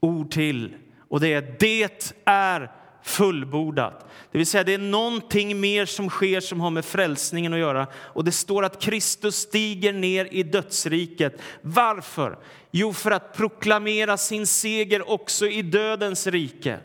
ord 0.01 0.31
till. 0.31 0.75
Och 1.09 1.21
det 1.21 1.33
är 1.33 1.57
det 1.59 2.13
är 2.25 2.71
fullbordat. 3.03 4.07
Det 4.33 4.39
vill 4.39 4.47
säga 4.47 4.65
det 4.65 4.75
är 4.75 4.79
någonting 4.79 5.61
mer 5.61 5.87
som 5.87 6.11
sker 6.11 6.41
som 6.41 6.61
har 6.61 6.71
med 6.71 6.85
frälsningen 6.85 7.53
att 7.53 7.59
göra. 7.59 7.87
Och 7.95 8.25
det 8.25 8.33
står 8.33 8.65
att 8.65 8.83
Kristus 8.83 9.37
stiger 9.37 9.93
ner 9.93 10.29
i 10.31 10.43
dödsriket. 10.43 11.41
Varför? 11.63 12.39
Jo, 12.71 12.93
för 12.93 13.11
att 13.11 13.37
proklamera 13.37 14.17
sin 14.17 14.47
seger 14.47 15.11
också 15.11 15.47
i 15.47 15.63
dödens 15.63 16.27
rike. 16.27 16.79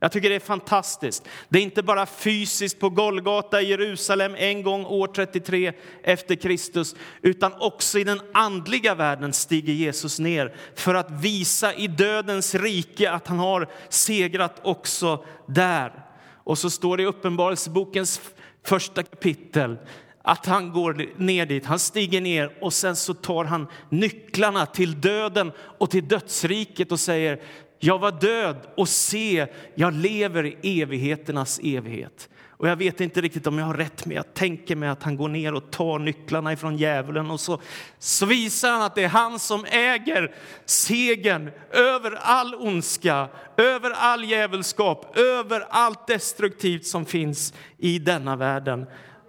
Jag 0.00 0.12
tycker 0.12 0.28
det 0.28 0.34
är 0.34 0.40
fantastiskt. 0.40 1.28
Det 1.48 1.58
är 1.58 1.62
inte 1.62 1.82
bara 1.82 2.06
fysiskt 2.06 2.80
på 2.80 2.90
Golgata 2.90 3.62
i 3.62 3.68
Jerusalem 3.68 4.34
en 4.38 4.62
gång 4.62 4.84
år 4.84 5.06
33 5.06 5.72
efter 6.02 6.34
Kristus, 6.34 6.96
utan 7.22 7.52
också 7.60 7.98
i 7.98 8.04
den 8.04 8.20
andliga 8.34 8.94
världen 8.94 9.32
stiger 9.32 9.72
Jesus 9.72 10.18
ner 10.18 10.54
för 10.74 10.94
att 10.94 11.10
visa 11.10 11.74
i 11.74 11.86
dödens 11.86 12.54
rike 12.54 13.10
att 13.10 13.26
han 13.26 13.38
har 13.38 13.68
segrat 13.88 14.60
också 14.62 15.24
där. 15.46 16.04
Och 16.44 16.58
så 16.58 16.70
står 16.70 16.96
det 16.96 17.02
i 17.02 17.06
Uppenbarelsebokens 17.06 18.20
första 18.64 19.02
kapitel 19.02 19.76
att 20.22 20.46
han 20.46 20.72
går 20.72 21.06
ner 21.16 21.46
dit, 21.46 21.66
han 21.66 21.78
stiger 21.78 22.20
ner 22.20 22.58
och 22.60 22.72
sen 22.72 22.96
så 22.96 23.14
tar 23.14 23.44
han 23.44 23.66
nycklarna 23.88 24.66
till 24.66 25.00
döden 25.00 25.52
och 25.78 25.90
till 25.90 26.08
dödsriket 26.08 26.92
och 26.92 27.00
säger 27.00 27.40
jag 27.78 27.98
var 27.98 28.12
död 28.12 28.56
och 28.76 28.88
se, 28.88 29.46
jag 29.74 29.94
lever 29.94 30.46
i 30.46 30.82
evigheternas 30.82 31.60
evighet. 31.62 32.28
Och 32.58 32.68
jag 32.68 32.76
vet 32.76 33.00
inte 33.00 33.20
riktigt 33.20 33.46
om 33.46 33.58
jag 33.58 33.66
har 33.66 33.74
rätt, 33.74 34.06
men 34.06 34.16
jag 34.16 34.34
tänker 34.34 34.76
mig 34.76 34.88
att 34.88 35.02
han 35.02 35.16
går 35.16 35.28
ner 35.28 35.54
och 35.54 35.70
tar 35.70 35.98
nycklarna 35.98 36.52
ifrån 36.52 36.76
djävulen 36.76 37.30
och 37.30 37.40
så, 37.40 37.60
så 37.98 38.26
visar 38.26 38.70
han 38.70 38.82
att 38.82 38.94
det 38.94 39.04
är 39.04 39.08
han 39.08 39.38
som 39.38 39.64
äger 39.64 40.34
segern 40.64 41.50
över 41.70 42.18
all 42.22 42.54
ondska, 42.54 43.28
över 43.56 43.90
all 43.90 44.24
djävulskap, 44.24 45.18
över 45.18 45.66
allt 45.70 46.06
destruktivt 46.06 46.86
som 46.86 47.06
finns 47.06 47.54
i 47.76 47.98
denna 47.98 48.36
världen. 48.36 48.86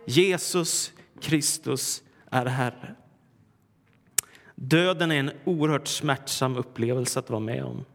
Jesus 0.07 0.91
Kristus 1.21 2.03
är 2.31 2.45
Herre. 2.45 2.95
Döden 4.55 5.11
är 5.11 5.19
en 5.19 5.31
oerhört 5.43 5.87
smärtsam 5.87 6.57
upplevelse 6.57 7.19
att 7.19 7.29
vara 7.29 7.39
med 7.39 7.63
om. 7.63 7.85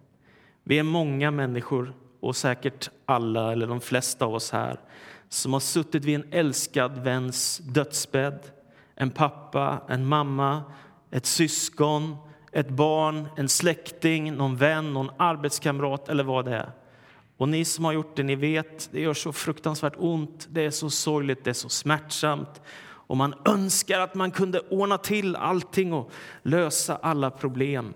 Vi 0.64 0.78
är 0.78 0.82
många 0.82 1.30
människor, 1.30 1.94
och 2.20 2.36
säkert 2.36 2.90
alla 3.06 3.52
eller 3.52 3.66
de 3.66 3.80
flesta 3.80 4.24
av 4.24 4.34
oss 4.34 4.50
här 4.50 4.80
som 5.28 5.52
har 5.52 5.60
suttit 5.60 6.04
vid 6.04 6.14
en 6.14 6.26
älskad 6.30 7.04
väns 7.04 7.58
dödsbädd. 7.58 8.38
En 8.94 9.10
pappa, 9.10 9.82
en 9.88 10.06
mamma, 10.06 10.62
ett 11.10 11.26
syskon, 11.26 12.16
ett 12.52 12.68
barn, 12.68 13.28
en 13.36 13.48
släkting, 13.48 14.34
någon 14.34 14.56
vän, 14.56 14.92
någon 14.92 15.10
arbetskamrat 15.16 16.08
eller 16.08 16.24
vad 16.24 16.44
det 16.44 16.56
är. 16.56 16.72
Och 17.36 17.48
ni 17.48 17.64
som 17.64 17.84
har 17.84 17.92
gjort 17.92 18.16
det, 18.16 18.22
ni 18.22 18.34
vet, 18.34 18.88
det 18.92 19.00
gör 19.00 19.14
så 19.14 19.32
fruktansvärt 19.32 19.94
ont, 19.96 20.46
det 20.50 20.64
är 20.64 20.70
så 20.70 20.90
sorgligt, 20.90 21.44
det 21.44 21.50
är 21.50 21.54
så 21.54 21.68
smärtsamt. 21.68 22.62
Och 22.82 23.16
man 23.16 23.34
önskar 23.44 24.00
att 24.00 24.14
man 24.14 24.30
kunde 24.30 24.60
ordna 24.60 24.98
till 24.98 25.36
allting 25.36 25.92
och 25.92 26.10
lösa 26.42 26.96
alla 26.96 27.30
problem. 27.30 27.94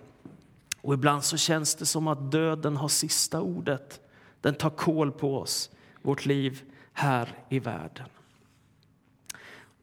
Och 0.80 0.94
ibland 0.94 1.24
så 1.24 1.36
känns 1.36 1.74
det 1.74 1.86
som 1.86 2.08
att 2.08 2.32
döden 2.32 2.76
har 2.76 2.88
sista 2.88 3.40
ordet. 3.40 4.00
Den 4.40 4.54
tar 4.54 4.70
kål 4.70 5.12
på 5.12 5.38
oss, 5.38 5.70
vårt 6.02 6.26
liv 6.26 6.62
här 6.92 7.34
i 7.48 7.58
världen. 7.58 8.08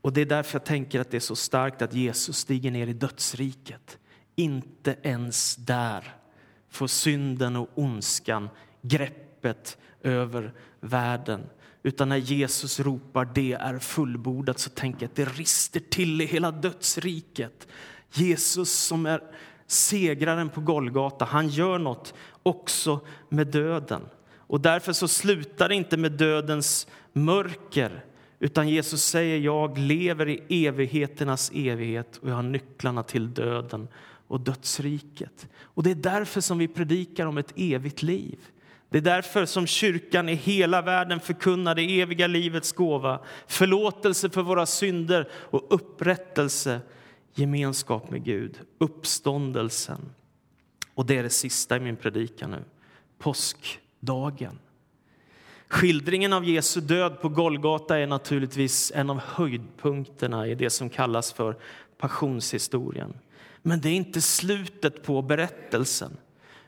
Och 0.02 0.14
Det 0.14 0.22
är 0.22 0.26
därför 0.26 0.56
jag 0.56 0.66
tänker 0.66 1.00
att 1.00 1.12
det 1.12 1.18
är 1.18 1.22
så 1.22 1.36
starkt 1.36 1.82
att 1.82 1.94
Jesus 1.94 2.38
stiger 2.38 2.72
ner 2.72 2.88
i 2.88 2.94
dödsriket. 2.94 3.98
Inte 4.36 4.96
ens 5.02 5.56
där 5.56 6.16
får 6.70 6.88
synden 6.88 7.56
och 7.56 7.70
ondskan 7.76 8.50
greppet 8.82 9.78
över 10.02 10.54
världen. 10.80 11.50
Utan 11.84 12.10
när 12.10 12.18
Jesus 12.18 12.80
ropar 12.80 13.30
det 13.36 13.54
är 13.54 13.80
fullbordat 13.80 14.60
så 14.60 14.70
tänker 14.70 15.02
jag 15.02 15.10
att 15.10 15.16
det 15.16 15.26
rister 15.26 15.80
till 15.80 16.22
i 16.22 16.26
hela 16.26 16.52
dödsriket. 16.52 17.68
Jesus 18.12 18.72
som 18.72 19.06
är 19.06 19.22
segraren 19.68 20.50
på 20.50 20.62
Golgata, 20.62 21.26
han 21.26 21.48
gör 21.48 21.80
något 21.80 22.14
också 22.44 23.00
med 23.30 23.48
döden. 23.48 24.02
Och 24.48 24.62
därför 24.62 24.94
så 24.94 25.08
slutar 25.08 25.70
det 25.70 25.76
inte 25.76 25.98
med 25.98 26.12
dödens 26.12 26.88
mörker, 27.14 28.06
utan 28.40 28.70
Jesus 28.70 29.04
säger 29.04 29.38
jag 29.38 29.78
lever 29.78 30.30
i 30.30 30.66
evigheternas 30.68 31.52
evighet 31.54 32.18
och 32.18 32.30
jag 32.30 32.36
har 32.36 32.44
nycklarna 32.44 33.04
till 33.04 33.34
döden 33.34 33.88
och 34.28 34.40
dödsriket. 34.40 35.48
Och 35.62 35.84
det 35.84 35.92
är 35.92 35.96
därför 35.96 36.42
som 36.42 36.58
vi 36.58 36.68
predikar 36.68 37.26
om 37.26 37.38
ett 37.38 37.54
evigt 37.56 38.04
liv. 38.04 38.40
Det 38.90 38.98
är 38.98 39.02
därför 39.02 39.46
som 39.46 39.68
kyrkan 39.68 40.30
i 40.30 40.34
hela 40.34 40.82
världen 40.82 41.20
förkunnar 41.20 41.76
det 41.76 42.02
eviga 42.02 42.28
livets 42.28 42.72
gåva, 42.72 43.20
förlåtelse 43.48 44.30
för 44.30 44.42
våra 44.42 44.66
synder 44.66 45.30
och 45.34 45.66
upprättelse 45.70 46.82
gemenskap 47.36 48.12
med 48.12 48.24
Gud, 48.24 48.60
uppståndelsen. 48.78 50.14
Och 50.94 51.06
det 51.06 51.18
är 51.18 51.24
det 51.24 51.30
sista 51.30 51.78
i 51.78 51.80
min 51.80 51.96
predikan 51.96 52.52
nu, 52.52 52.64
påskdagen. 53.18 54.60
Skildringen 55.68 56.34
av 56.34 56.46
Jesu 56.46 56.82
död 56.82 57.22
på 57.22 57.30
Golgata 57.30 58.00
är 58.00 58.08
naturligtvis 58.08 58.92
en 58.96 59.10
av 59.10 59.20
höjdpunkterna 59.20 60.48
i 60.48 60.56
det 60.56 60.70
som 60.70 60.90
kallas 60.90 61.34
för 61.34 61.58
passionshistorien. 61.98 63.14
Men 63.62 63.82
det 63.82 63.90
är 63.90 63.94
inte 63.94 64.22
slutet 64.22 65.04
på 65.04 65.22
berättelsen, 65.22 66.18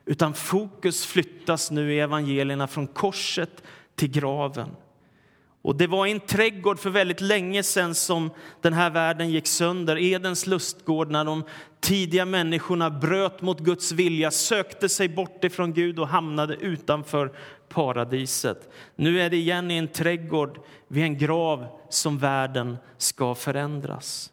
utan 0.06 0.34
fokus 0.34 1.06
flyttas 1.06 1.72
nu 1.72 1.94
i 1.94 2.00
evangelierna 2.00 2.68
från 2.68 2.88
korset 2.88 3.64
till 3.96 4.12
graven. 4.12 4.70
Och 5.68 5.76
det 5.76 5.88
var 5.88 6.06
i 6.06 6.12
en 6.12 6.20
trädgård 6.20 6.80
för 6.80 6.90
väldigt 6.90 7.22
länge 7.22 7.64
sedan 7.64 7.96
som 7.96 8.32
den 8.62 8.74
här 8.74 8.90
världen 8.90 9.30
gick 9.30 9.48
sönder. 9.48 9.98
Edens 9.98 10.48
lustgård 10.48 11.12
när 11.12 11.26
de 11.26 11.44
tidiga 11.80 12.26
människorna 12.26 12.90
bröt 12.90 13.42
mot 13.42 13.60
Guds 13.60 13.92
vilja, 13.92 14.32
sökte 14.32 14.90
sig 14.90 15.10
bort 15.10 15.44
ifrån 15.44 15.74
Gud 15.74 16.00
och 16.00 16.08
hamnade 16.08 16.56
utanför 16.56 17.32
paradiset. 17.70 18.70
Nu 18.96 19.22
är 19.22 19.30
det 19.30 19.38
igen 19.38 19.72
i 19.72 19.78
en 19.78 19.88
trädgård 19.88 20.60
vid 20.88 21.04
en 21.04 21.18
grav 21.18 21.68
som 21.90 22.18
världen 22.18 22.78
ska 22.98 23.36
förändras. 23.36 24.32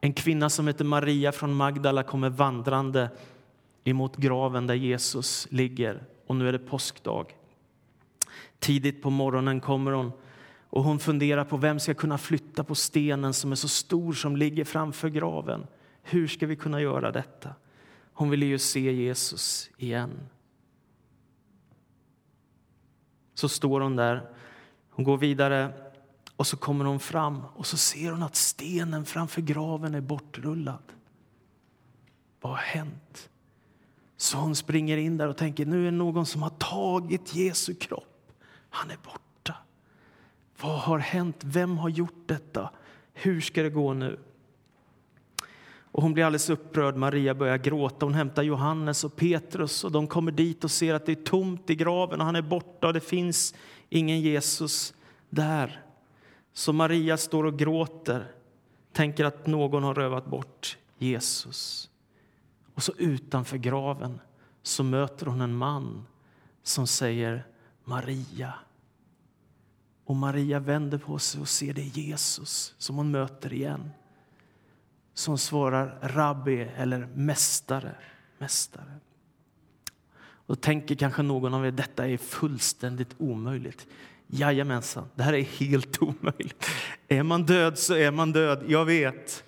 En 0.00 0.12
kvinna 0.12 0.50
som 0.50 0.66
heter 0.66 0.84
Maria 0.84 1.32
från 1.32 1.54
Magdala 1.54 2.02
kommer 2.02 2.30
vandrande 2.30 3.10
emot 3.84 4.16
graven 4.16 4.66
där 4.66 4.74
Jesus 4.74 5.46
ligger. 5.50 6.02
Och 6.26 6.36
nu 6.36 6.48
är 6.48 6.52
det 6.52 6.58
påskdag. 6.58 7.26
Tidigt 8.62 9.02
på 9.02 9.10
morgonen 9.10 9.60
kommer 9.60 9.92
hon 9.92 10.12
och 10.70 10.84
hon 10.84 10.98
funderar 10.98 11.44
på 11.44 11.56
vem 11.56 11.80
ska 11.80 11.94
kunna 11.94 12.18
flytta 12.18 12.64
på 12.64 12.74
stenen 12.74 13.34
som 13.34 13.52
är 13.52 13.56
så 13.56 13.68
stor 13.68 14.12
som 14.12 14.36
ligger 14.36 14.64
framför 14.64 15.08
graven. 15.08 15.66
Hur 16.02 16.28
ska 16.28 16.46
vi 16.46 16.56
kunna 16.56 16.80
göra 16.80 17.12
detta? 17.12 17.54
Hon 18.12 18.30
ville 18.30 18.46
ju 18.46 18.58
se 18.58 18.92
Jesus 18.92 19.70
igen. 19.76 20.10
Så 23.34 23.48
står 23.48 23.80
hon 23.80 23.96
där, 23.96 24.30
hon 24.90 25.04
går 25.04 25.16
vidare 25.16 25.72
och 26.36 26.46
så 26.46 26.56
kommer 26.56 26.84
hon 26.84 27.00
fram 27.00 27.42
och 27.54 27.66
så 27.66 27.76
ser 27.76 28.10
hon 28.10 28.22
att 28.22 28.36
stenen 28.36 29.04
framför 29.04 29.40
graven 29.40 29.94
är 29.94 30.00
bortrullad. 30.00 30.92
Vad 32.40 32.52
har 32.52 32.58
hänt? 32.58 33.30
Så 34.16 34.38
hon 34.38 34.56
springer 34.56 34.96
in 34.96 35.16
där 35.16 35.28
och 35.28 35.36
tänker 35.36 35.66
nu 35.66 35.80
är 35.80 35.84
det 35.84 35.96
någon 35.96 36.26
som 36.26 36.42
har 36.42 36.50
tagit 36.50 37.34
Jesu 37.34 37.74
kropp. 37.74 38.11
Han 38.72 38.90
är 38.90 38.98
borta. 39.04 39.56
Vad 40.60 40.78
har 40.78 40.98
hänt? 40.98 41.36
Vem 41.44 41.78
har 41.78 41.88
gjort 41.88 42.22
detta? 42.26 42.70
Hur 43.12 43.40
ska 43.40 43.62
det 43.62 43.70
gå 43.70 43.94
nu? 43.94 44.18
Och 45.92 46.02
hon 46.02 46.14
blir 46.14 46.24
alldeles 46.24 46.50
upprörd. 46.50 46.96
Maria 46.96 47.34
börjar 47.34 47.58
gråta. 47.58 48.06
Hon 48.06 48.14
hämtar 48.14 48.42
Johannes 48.42 49.04
och 49.04 49.16
Petrus 49.16 49.84
och 49.84 49.92
de 49.92 50.06
kommer 50.06 50.32
dit 50.32 50.64
och 50.64 50.70
ser 50.70 50.94
att 50.94 51.06
det 51.06 51.12
är 51.12 51.24
tomt 51.24 51.70
i 51.70 51.74
graven 51.74 52.20
och 52.20 52.26
han 52.26 52.36
är 52.36 52.42
borta 52.42 52.86
och 52.86 52.92
det 52.92 53.00
finns 53.00 53.54
ingen 53.88 54.20
Jesus 54.20 54.94
där. 55.30 55.82
Så 56.52 56.72
Maria 56.72 57.16
står 57.16 57.44
och 57.44 57.58
gråter, 57.58 58.32
tänker 58.92 59.24
att 59.24 59.46
någon 59.46 59.82
har 59.82 59.94
rövat 59.94 60.26
bort 60.26 60.78
Jesus. 60.98 61.90
Och 62.74 62.82
så 62.82 62.92
utanför 62.98 63.56
graven 63.56 64.20
så 64.62 64.82
möter 64.82 65.26
hon 65.26 65.40
en 65.40 65.54
man 65.54 66.06
som 66.62 66.86
säger 66.86 67.46
Maria. 67.84 68.54
Och 70.04 70.16
Maria 70.16 70.60
vänder 70.60 70.98
på 70.98 71.18
sig 71.18 71.40
och 71.40 71.48
ser 71.48 71.74
det 71.74 71.82
Jesus 71.82 72.74
som 72.78 72.96
hon 72.96 73.10
möter 73.10 73.52
igen. 73.52 73.90
Som 75.14 75.38
svarar 75.38 75.98
rabbi 76.02 76.60
eller 76.76 77.08
mästare. 77.14 77.94
mästare. 78.38 78.98
Och 80.46 80.60
tänker 80.60 80.94
kanske 80.94 81.22
någon 81.22 81.54
av 81.54 81.66
er 81.66 81.70
detta 81.70 82.08
är 82.08 82.16
fullständigt 82.16 83.14
omöjligt. 83.18 83.86
Jajamensan, 84.26 85.08
det 85.14 85.22
här 85.22 85.32
är 85.32 85.42
helt 85.42 86.02
omöjligt. 86.02 86.66
Är 87.08 87.22
man 87.22 87.46
död 87.46 87.78
så 87.78 87.94
är 87.94 88.10
man 88.10 88.32
död, 88.32 88.64
jag 88.66 88.84
vet. 88.84 89.44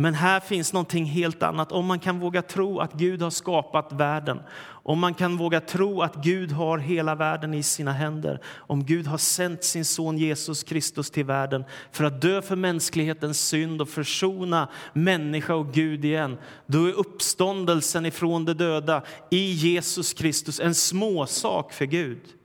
Men 0.00 0.14
här 0.14 0.40
finns 0.40 0.72
någonting 0.72 1.04
helt 1.04 1.42
annat. 1.42 1.72
Om 1.72 1.86
man 1.86 1.98
kan 1.98 2.20
våga 2.20 2.42
tro 2.42 2.78
att 2.80 2.92
Gud 2.92 3.22
har 3.22 3.30
skapat 3.30 3.92
världen, 3.92 4.40
om 4.82 4.98
man 4.98 5.14
kan 5.14 5.36
våga 5.36 5.60
tro 5.60 6.02
att 6.02 6.14
Gud 6.14 6.52
har 6.52 6.78
hela 6.78 7.14
världen 7.14 7.54
i 7.54 7.62
sina 7.62 7.92
händer, 7.92 8.40
om 8.56 8.84
Gud 8.84 9.06
har 9.06 9.18
sänt 9.18 9.64
sin 9.64 9.84
son 9.84 10.18
Jesus 10.18 10.62
Kristus 10.62 11.10
till 11.10 11.24
världen 11.24 11.64
för 11.92 12.04
att 12.04 12.20
dö 12.20 12.42
för 12.42 12.56
mänsklighetens 12.56 13.40
synd 13.40 13.82
och 13.82 13.88
försona 13.88 14.68
människa 14.92 15.54
och 15.54 15.72
Gud 15.72 16.04
igen, 16.04 16.38
då 16.66 16.86
är 16.86 16.92
uppståndelsen 16.92 18.06
ifrån 18.06 18.44
de 18.44 18.54
döda 18.54 19.02
i 19.30 19.52
Jesus 19.52 20.12
Kristus 20.12 20.60
en 20.60 20.74
småsak 20.74 21.72
för 21.72 21.84
Gud. 21.84 22.37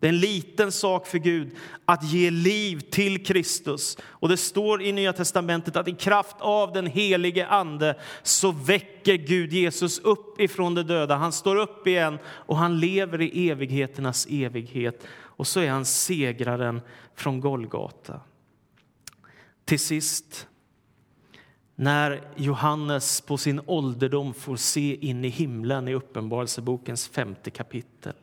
Det 0.00 0.06
är 0.06 0.12
en 0.12 0.20
liten 0.20 0.72
sak 0.72 1.06
för 1.06 1.18
Gud 1.18 1.56
att 1.84 2.04
ge 2.04 2.30
liv 2.30 2.80
till 2.80 3.24
Kristus. 3.24 3.98
Och 4.02 4.28
Det 4.28 4.36
står 4.36 4.82
i 4.82 4.92
Nya 4.92 5.12
testamentet 5.12 5.76
att 5.76 5.88
i 5.88 5.92
kraft 5.92 6.36
av 6.38 6.72
den 6.72 6.86
helige 6.86 7.46
Ande 7.46 7.98
så 8.22 8.52
väcker 8.52 9.14
Gud 9.14 9.52
Jesus 9.52 9.98
upp 9.98 10.40
ifrån 10.40 10.74
de 10.74 10.82
döda. 10.82 11.16
Han 11.16 11.32
står 11.32 11.56
upp 11.56 11.86
igen 11.86 12.18
och 12.26 12.56
han 12.56 12.80
lever 12.80 13.20
i 13.22 13.50
evigheternas 13.50 14.26
evighet. 14.30 15.06
Och 15.10 15.46
så 15.46 15.60
är 15.60 15.70
han 15.70 15.84
segraren 15.84 16.80
från 17.14 17.40
Golgata. 17.40 18.20
Till 19.64 19.78
sist, 19.78 20.46
när 21.74 22.28
Johannes 22.36 23.20
på 23.20 23.36
sin 23.36 23.60
ålderdom 23.66 24.34
får 24.34 24.56
se 24.56 25.06
in 25.06 25.24
i 25.24 25.28
himlen 25.28 25.88
i 25.88 25.94
Uppenbarelsebokens 25.94 27.08
femte 27.08 27.50
kapitel 27.50 28.14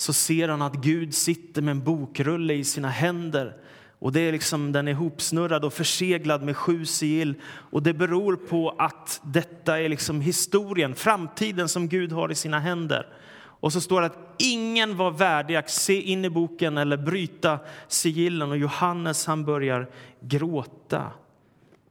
så 0.00 0.12
ser 0.12 0.48
han 0.48 0.62
att 0.62 0.74
Gud 0.74 1.14
sitter 1.14 1.62
med 1.62 1.72
en 1.72 1.84
bokrulle 1.84 2.54
i 2.54 2.64
sina 2.64 2.88
händer. 2.88 3.56
Och 3.98 4.12
det 4.12 4.20
är 4.20 4.32
liksom, 4.32 4.72
den 4.72 4.88
är 4.88 4.94
hopsnurrad 4.94 5.64
och 5.64 5.72
förseglad 5.72 6.42
med 6.42 6.56
sju 6.56 6.84
sigill. 6.84 7.34
Och 7.44 7.82
det 7.82 7.94
beror 7.94 8.36
på 8.36 8.74
att 8.78 9.20
detta 9.24 9.80
är 9.80 9.88
liksom 9.88 10.20
historien, 10.20 10.94
framtiden 10.94 11.68
som 11.68 11.88
Gud 11.88 12.12
har 12.12 12.32
i 12.32 12.34
sina 12.34 12.58
händer. 12.58 13.06
Och 13.38 13.72
så 13.72 13.80
står 13.80 14.00
det 14.00 14.06
att 14.06 14.34
ingen 14.38 14.96
var 14.96 15.10
värdig 15.10 15.56
att 15.56 15.70
se 15.70 16.00
in 16.00 16.24
i 16.24 16.30
boken 16.30 16.78
eller 16.78 16.96
bryta 16.96 17.58
sigillen. 17.88 18.50
Och 18.50 18.58
Johannes 18.58 19.26
han 19.26 19.44
börjar 19.44 19.90
gråta. 20.20 21.10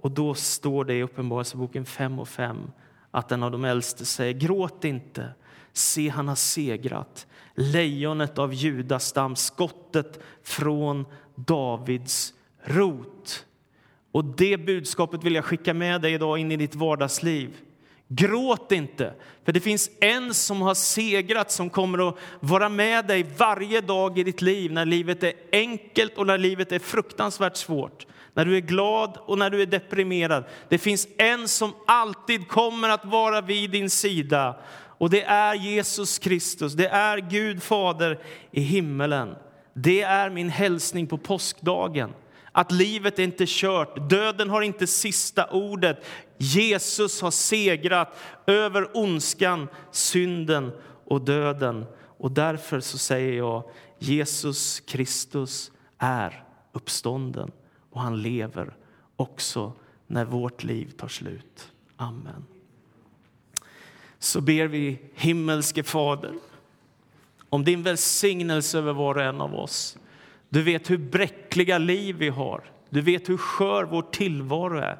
Och 0.02 0.12
då 0.12 0.34
står 0.34 0.86
det 0.86 0.93
i 0.93 1.04
Uppenbarelseboken 1.04 1.86
5 1.86 2.20
och 2.20 2.30
5 2.30 2.72
att 3.12 3.32
en 3.32 3.43
av 3.43 3.52
de 3.52 3.65
äldste 3.65 4.06
säger 4.06 4.34
gråt 4.34 4.86
inte, 4.86 5.30
se 5.74 6.10
han 6.10 6.28
har 6.28 6.36
segrat 6.36 7.28
lejonet 7.58 8.38
av 8.38 8.54
judastam, 8.54 9.36
skottet 9.36 10.20
från 10.43 11.06
Davids 11.36 12.34
rot. 12.63 13.46
Och 14.12 14.26
det 14.26 14.58
budskapet 14.58 15.24
vill 15.24 15.36
jag 15.36 15.46
skicka 15.46 15.74
med 15.74 16.02
dig 16.02 16.13
idag 16.13 16.38
in 16.38 16.52
i 16.52 16.58
ditt 16.58 16.76
vardagsliv. 16.76 17.58
Gråt 18.08 18.72
inte, 18.72 19.13
för 19.46 19.52
det 19.52 19.60
finns 19.60 19.89
en 20.00 20.34
som 20.34 20.62
har 20.62 20.74
segrat 20.74 21.52
som 21.52 21.70
kommer 21.70 22.10
att 22.10 22.17
vara 22.39 22.70
med 22.70 23.08
dig 23.08 23.26
varje 23.38 23.82
dag 23.82 24.20
i 24.20 24.24
ditt 24.24 24.41
liv 24.41 24.72
när 24.72 24.86
livet 24.86 25.24
är 25.24 25.34
enkelt 25.52 26.17
och 26.17 26.28
när 26.28 26.38
livet 26.38 26.72
är 26.72 26.80
fruktansvärt 26.80 27.58
svårt. 27.58 28.06
När 28.34 28.46
du 28.46 28.58
är 28.58 28.62
glad 28.62 29.17
och 29.17 29.38
när 29.38 29.50
du 29.50 29.62
är 29.62 29.65
deprimerad. 29.65 30.43
Det 30.70 30.78
finns 30.78 31.08
en 31.17 31.48
som 31.48 31.74
alltid 31.88 32.48
kommer 32.48 32.89
att 32.89 33.06
vara 33.06 33.41
vid 33.41 33.72
din 33.72 33.89
sida 33.89 34.56
och 34.97 35.10
det 35.10 35.23
är 35.23 35.53
Jesus 35.53 36.19
Kristus, 36.19 36.73
det 36.73 36.88
är 36.88 37.17
Gud 37.17 37.63
Fader 37.63 38.19
i 38.51 38.62
himmelen. 38.62 39.36
Det 39.73 40.01
är 40.01 40.29
min 40.29 40.49
hälsning 40.49 41.07
på 41.07 41.17
påskdagen. 41.17 42.13
Att 42.51 42.71
livet 42.71 43.19
är 43.19 43.23
inte 43.23 43.45
kört, 43.47 44.10
döden 44.10 44.49
har 44.49 44.62
inte 44.62 44.88
sista 44.88 45.47
ordet. 45.51 46.05
Jesus 46.38 47.21
har 47.21 47.31
segrat 47.31 48.17
över 48.47 48.97
ondskan, 48.97 49.67
synden 49.91 50.71
och 51.05 51.21
döden. 51.21 51.86
Och 52.17 52.31
därför 52.31 52.79
så 52.79 52.97
säger 52.97 53.33
jag, 53.33 53.63
Jesus 53.99 54.79
Kristus 54.79 55.71
är 55.97 56.43
uppstånden 56.71 57.51
och 57.91 58.01
han 58.01 58.21
lever 58.21 58.75
också 59.15 59.73
när 60.07 60.25
vårt 60.25 60.63
liv 60.63 60.91
tar 60.97 61.07
slut. 61.07 61.71
Amen 61.97 62.57
så 64.19 64.41
ber 64.41 64.67
vi 64.67 64.99
himmelske 65.15 65.84
Fader 65.84 66.34
om 67.49 67.63
din 67.63 67.84
välsignelse 67.84 68.77
över 68.77 68.93
var 68.93 69.15
och 69.15 69.23
en 69.23 69.41
av 69.41 69.56
oss. 69.56 69.97
Du 70.49 70.63
vet 70.63 70.89
hur 70.89 70.97
bräckliga 70.97 71.77
liv 71.77 72.15
vi 72.15 72.30
har. 72.30 72.63
Du 72.89 73.01
vet 73.01 73.30
hur 73.30 73.38
skör 73.38 73.84
vår 73.84 74.01
tillvaro 74.01 74.77
är. 74.77 74.97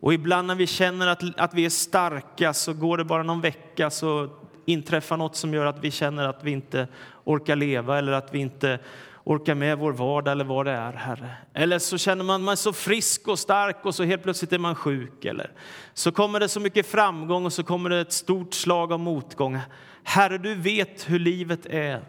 Och 0.00 0.14
ibland 0.14 0.46
när 0.46 0.54
vi 0.54 0.66
känner 0.66 1.06
att, 1.06 1.40
att 1.40 1.54
vi 1.54 1.64
är 1.64 1.70
starka 1.70 2.54
så 2.54 2.72
går 2.72 2.98
det 2.98 3.04
bara 3.04 3.22
någon 3.22 3.40
vecka 3.40 3.90
så 3.90 4.30
inträffar 4.64 5.16
något 5.16 5.36
som 5.36 5.54
gör 5.54 5.66
att 5.66 5.84
vi 5.84 5.90
känner 5.90 6.28
att 6.28 6.44
vi 6.44 6.50
inte 6.50 6.88
orkar 7.24 7.56
leva 7.56 7.98
eller 7.98 8.12
att 8.12 8.34
vi 8.34 8.38
inte 8.38 8.78
orkar 9.26 9.54
med 9.54 9.78
vår 9.78 9.92
vardag 9.92 10.32
eller 10.32 10.44
vad 10.44 10.66
det 10.66 10.72
är, 10.72 10.92
Herre. 10.92 11.30
Eller 11.54 11.78
så 11.78 11.98
känner 11.98 12.24
man 12.24 12.42
man 12.42 12.56
så 12.56 12.72
frisk 12.72 13.28
och 13.28 13.38
stark 13.38 13.76
och 13.82 13.94
så 13.94 14.04
helt 14.04 14.22
plötsligt 14.22 14.52
är 14.52 14.58
man 14.58 14.74
sjuk. 14.74 15.24
Eller 15.24 15.50
så 15.94 16.12
kommer 16.12 16.40
det 16.40 16.48
så 16.48 16.60
mycket 16.60 16.86
framgång 16.86 17.44
och 17.44 17.52
så 17.52 17.62
kommer 17.62 17.90
det 17.90 18.00
ett 18.00 18.12
stort 18.12 18.54
slag 18.54 18.92
av 18.92 19.00
motgång. 19.00 19.58
Herre, 20.02 20.38
du 20.38 20.54
vet 20.54 21.10
hur 21.10 21.18
livet 21.18 21.66
är. 21.66 22.04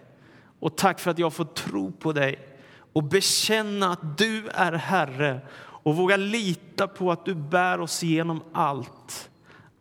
Och 0.59 0.77
tack 0.77 0.99
för 0.99 1.11
att 1.11 1.19
jag 1.19 1.33
får 1.33 1.45
tro 1.45 1.91
på 1.91 2.13
dig 2.13 2.39
och 2.93 3.03
bekänna 3.03 3.91
att 3.91 4.17
du 4.17 4.47
är 4.47 4.71
Herre 4.71 5.39
och 5.59 5.95
våga 5.95 6.17
lita 6.17 6.87
på 6.87 7.11
att 7.11 7.25
du 7.25 7.35
bär 7.35 7.79
oss 7.79 8.03
igenom 8.03 8.43
allt. 8.51 9.29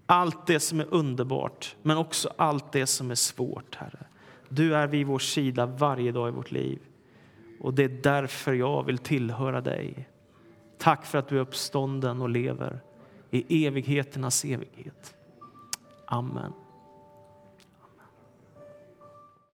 Allt 0.07 0.47
det 0.47 0.61
som 0.61 0.81
är 0.81 0.87
underbart, 0.91 1.77
men 1.83 1.97
också 1.97 2.31
allt 2.37 2.73
det 2.73 2.87
som 2.87 3.11
är 3.11 3.15
svårt, 3.15 3.75
Herre. 3.75 4.07
Du 4.49 4.75
är 4.75 4.87
vid 4.87 5.07
vår 5.07 5.19
sida 5.19 5.67
varje 5.67 6.13
dag 6.13 6.29
i 6.29 6.33
vårt 6.33 6.51
liv. 6.51 6.79
Och 7.67 7.75
det 7.75 7.85
är 7.85 7.89
därför 7.89 8.53
jag 8.53 8.83
vill 8.83 8.99
tillhöra 8.99 9.61
dig. 9.61 10.09
Tack 10.79 11.07
för 11.07 11.19
att 11.19 11.29
du 11.29 11.37
är 11.37 11.41
uppstånden 11.41 12.23
och 12.23 12.29
lever 12.29 12.81
i 13.31 13.67
evigheternas 13.67 14.45
evighet. 14.45 15.15
Amen. 16.07 16.53